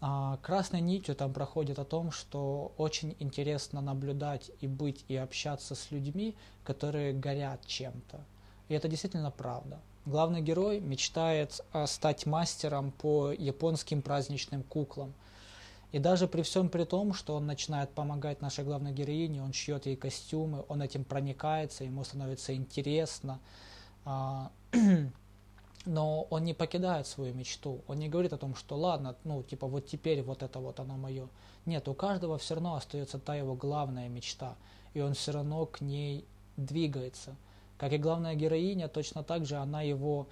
[0.00, 5.74] А красной нитью там проходит о том, что очень интересно наблюдать и быть и общаться
[5.74, 8.20] с людьми, которые горят чем-то.
[8.68, 9.80] И это действительно правда.
[10.06, 15.12] Главный герой мечтает а, стать мастером по японским праздничным куклам.
[15.92, 19.86] И даже при всем при том, что он начинает помогать нашей главной героине, он шьет
[19.86, 23.40] ей костюмы, он этим проникается, ему становится интересно.
[24.04, 24.50] А,
[25.86, 27.80] но он не покидает свою мечту.
[27.88, 30.96] Он не говорит о том, что ладно, ну, типа, вот теперь вот это вот оно
[30.96, 31.28] мое.
[31.66, 34.54] Нет, у каждого все равно остается та его главная мечта.
[34.94, 36.24] И он все равно к ней
[36.56, 37.34] двигается.
[37.78, 40.28] Как и главная героиня, точно так же она его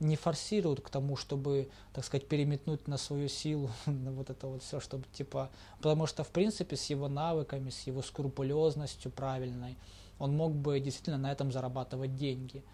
[0.00, 4.62] не форсирует к тому, чтобы, так сказать, переметнуть на свою силу, на вот это вот
[4.62, 9.76] все, чтобы типа, потому что в принципе с его навыками, с его скрупулезностью правильной,
[10.18, 12.64] он мог бы действительно на этом зарабатывать деньги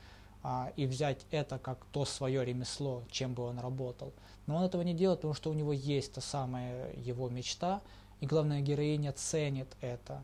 [0.43, 4.13] а, и взять это как то свое ремесло, чем бы он работал.
[4.47, 7.83] Но он этого не делает, потому что у него есть та самая его мечта,
[8.21, 10.23] и главная героиня ценит это.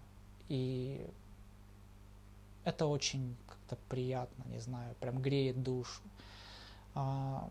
[0.48, 1.06] И
[2.64, 6.02] это очень как-то приятно, не знаю, прям греет душу.
[6.94, 7.48] А,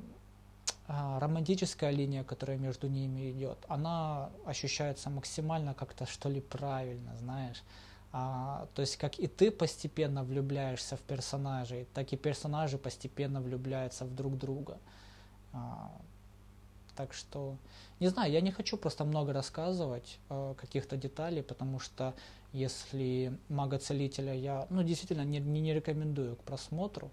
[0.87, 7.63] а, романтическая линия, которая между ними идет, она ощущается максимально как-то что ли правильно, знаешь.
[8.11, 14.05] А, то есть как и ты постепенно влюбляешься в персонажей, так и персонажи постепенно влюбляются
[14.05, 14.77] в друг друга.
[15.53, 15.91] А,
[16.99, 17.55] так что,
[18.01, 22.13] не знаю, я не хочу просто много рассказывать э, каких-то деталей, потому что
[22.51, 27.09] если мага-целителя я, ну, действительно не, не, рекомендую к просмотру,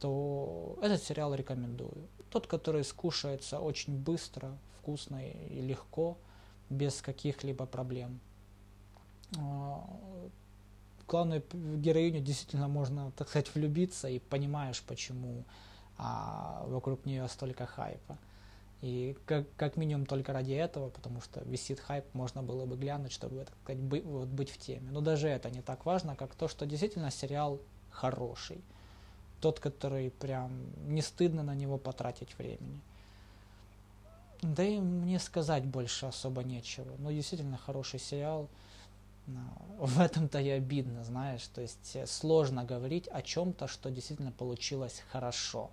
[0.00, 2.08] то этот сериал рекомендую.
[2.30, 6.18] Тот, который скушается очень быстро, вкусно и легко,
[6.70, 8.20] без каких-либо проблем.
[9.38, 9.84] А,
[11.06, 15.44] главную героиню действительно можно, так сказать, влюбиться и понимаешь, почему
[15.96, 18.18] а, вокруг нее столько хайпа.
[18.80, 23.10] И как, как минимум только ради этого, потому что висит хайп, можно было бы глянуть,
[23.10, 24.90] чтобы так сказать, быть, вот, быть в теме.
[24.92, 28.62] Но даже это не так важно, как то, что действительно сериал хороший.
[29.40, 30.52] Тот, который прям
[30.88, 32.80] не стыдно на него потратить времени.
[34.42, 36.94] Да и мне сказать больше особо нечего.
[36.98, 38.48] Но действительно хороший сериал.
[39.78, 41.46] В этом-то и обидно, знаешь.
[41.48, 45.70] То есть э, сложно говорить о чем-то, что действительно получилось хорошо.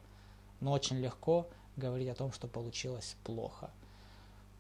[0.62, 3.70] Но очень легко говорить о том, что получилось плохо.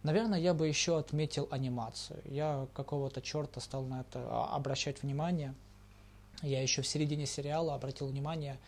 [0.04, 2.22] Наверное, я бы еще отметил анимацию.
[2.26, 5.56] Я какого-то черта стал на это а, обращать внимание.
[6.44, 8.60] Я еще в середине сериала обратил внимание,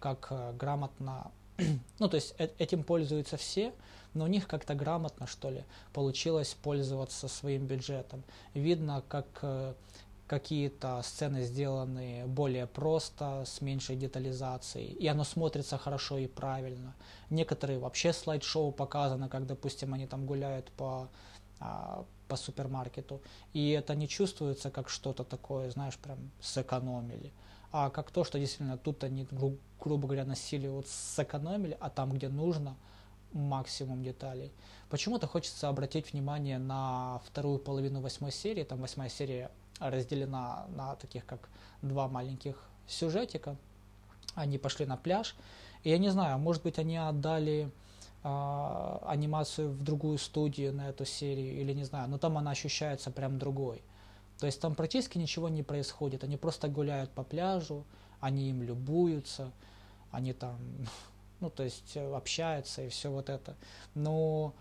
[0.00, 1.30] как э, грамотно,
[1.98, 3.72] ну то есть э, этим пользуются все,
[4.14, 8.22] но у них как-то грамотно, что ли, получилось пользоваться своим бюджетом.
[8.54, 9.74] Видно, как э,
[10.26, 16.94] какие-то сцены сделаны более просто, с меньшей детализацией, и оно смотрится хорошо и правильно.
[17.30, 21.08] Некоторые вообще слайд-шоу показано, как, допустим, они там гуляют по,
[21.60, 23.22] а, по супермаркету,
[23.52, 27.32] и это не чувствуется как что-то такое, знаешь, прям сэкономили,
[27.78, 32.10] а как то, что действительно тут они, гру- грубо говоря, насилие вот сэкономили, а там,
[32.10, 32.74] где нужно,
[33.32, 34.50] максимум деталей.
[34.88, 38.64] Почему-то хочется обратить внимание на вторую половину восьмой серии.
[38.64, 41.50] Там восьмая серия разделена на таких как
[41.82, 42.56] два маленьких
[42.88, 43.56] сюжетика.
[44.34, 45.36] Они пошли на пляж.
[45.82, 47.70] И я не знаю, может быть, они отдали
[48.24, 53.10] э, анимацию в другую студию на эту серию, или не знаю, но там она ощущается
[53.10, 53.82] прям другой.
[54.38, 56.24] То есть там практически ничего не происходит.
[56.24, 57.84] Они просто гуляют по пляжу,
[58.20, 59.50] они им любуются,
[60.10, 60.58] они там,
[61.40, 63.56] ну, то есть общаются и все вот это.
[63.94, 64.54] Но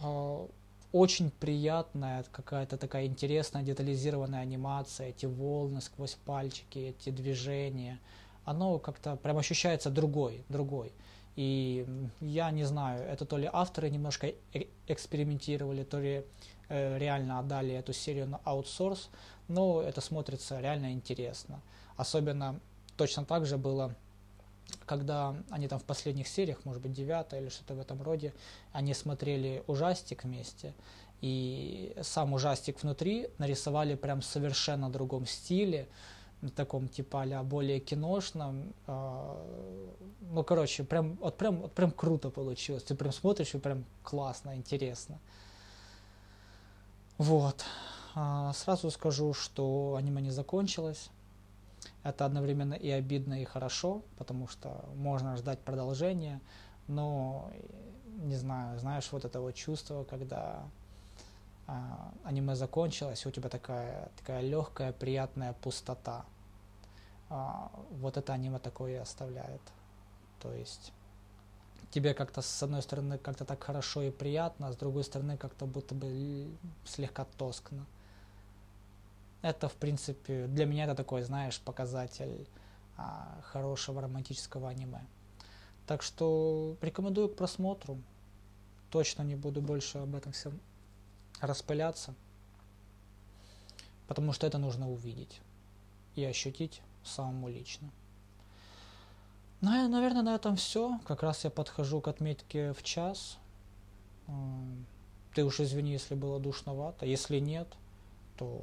[0.00, 0.46] э,
[0.92, 7.98] очень приятная какая-то такая интересная детализированная анимация, эти волны сквозь пальчики, эти движения.
[8.44, 10.92] Оно как-то прям ощущается другой, другой.
[11.34, 11.84] И
[12.20, 16.22] я не знаю, это то ли авторы немножко э, экспериментировали, то ли э,
[16.68, 19.10] реально отдали эту серию на аутсорс,
[19.48, 21.60] но это смотрится реально интересно.
[21.96, 22.60] Особенно
[22.96, 23.94] точно так же было,
[24.86, 28.32] когда они там в последних сериях, может быть, девятая или что-то в этом роде,
[28.72, 30.74] они смотрели ужастик вместе,
[31.20, 35.88] и сам ужастик внутри нарисовали прям в совершенно другом стиле,
[36.50, 38.74] таком типа а более киношном.
[38.86, 39.36] Э,
[40.20, 42.82] ну, короче, прям, вот прям, вот прям круто получилось.
[42.82, 45.18] Ты прям смотришь и прям классно, интересно.
[47.18, 47.64] Вот.
[48.14, 51.10] А, сразу скажу, что аниме не закончилось.
[52.02, 56.40] Это одновременно и обидно, и хорошо, потому что можно ждать продолжения,
[56.86, 57.50] но
[58.22, 60.64] не знаю, знаешь, вот это вот чувство, когда
[61.66, 66.24] а, аниме закончилось, и у тебя такая, такая легкая, приятная пустота
[67.30, 69.62] а, вот это аниме такое и оставляет.
[70.40, 70.92] То есть
[71.94, 75.64] тебе как-то с одной стороны как-то так хорошо и приятно, а с другой стороны как-то
[75.64, 76.48] будто бы
[76.84, 77.86] слегка тоскно.
[79.42, 82.48] Это, в принципе, для меня это такой, знаешь, показатель
[82.96, 85.02] а, хорошего романтического аниме.
[85.86, 87.98] Так что рекомендую к просмотру.
[88.90, 90.58] Точно не буду больше об этом всем
[91.40, 92.14] распыляться,
[94.08, 95.40] потому что это нужно увидеть
[96.16, 97.88] и ощутить самому лично.
[99.64, 101.00] Ну, наверное, на этом все.
[101.06, 103.38] Как раз я подхожу к отметке в час.
[105.34, 107.06] Ты уж извини, если было душновато.
[107.06, 107.66] Если нет,
[108.36, 108.62] то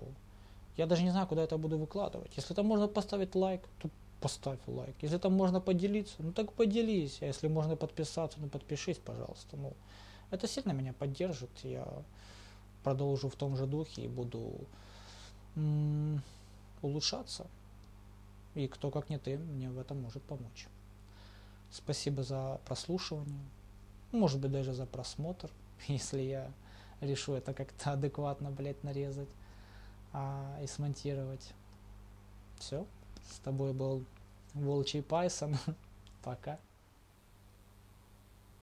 [0.77, 2.31] я даже не знаю, куда это буду выкладывать.
[2.35, 3.89] Если там можно поставить лайк, то
[4.19, 4.95] поставь лайк.
[5.01, 7.17] Если там можно поделиться, ну так поделись.
[7.21, 9.57] А если можно подписаться, ну подпишись, пожалуйста.
[9.57, 9.73] Ну,
[10.29, 11.49] это сильно меня поддержит.
[11.63, 11.87] Я
[12.83, 14.53] продолжу в том же духе и буду
[16.83, 17.47] улучшаться.
[18.53, 20.67] И кто, как не ты, мне в этом может помочь.
[21.71, 23.39] Спасибо за прослушивание.
[24.11, 25.49] Может быть, даже за просмотр,
[25.87, 26.51] если я
[26.99, 29.29] решу это как-то адекватно, блядь, нарезать
[30.13, 31.53] а, и смонтировать.
[32.59, 32.85] Все.
[33.31, 34.03] С тобой был
[34.53, 35.57] Волчий Пайсон.
[36.23, 36.59] Пока.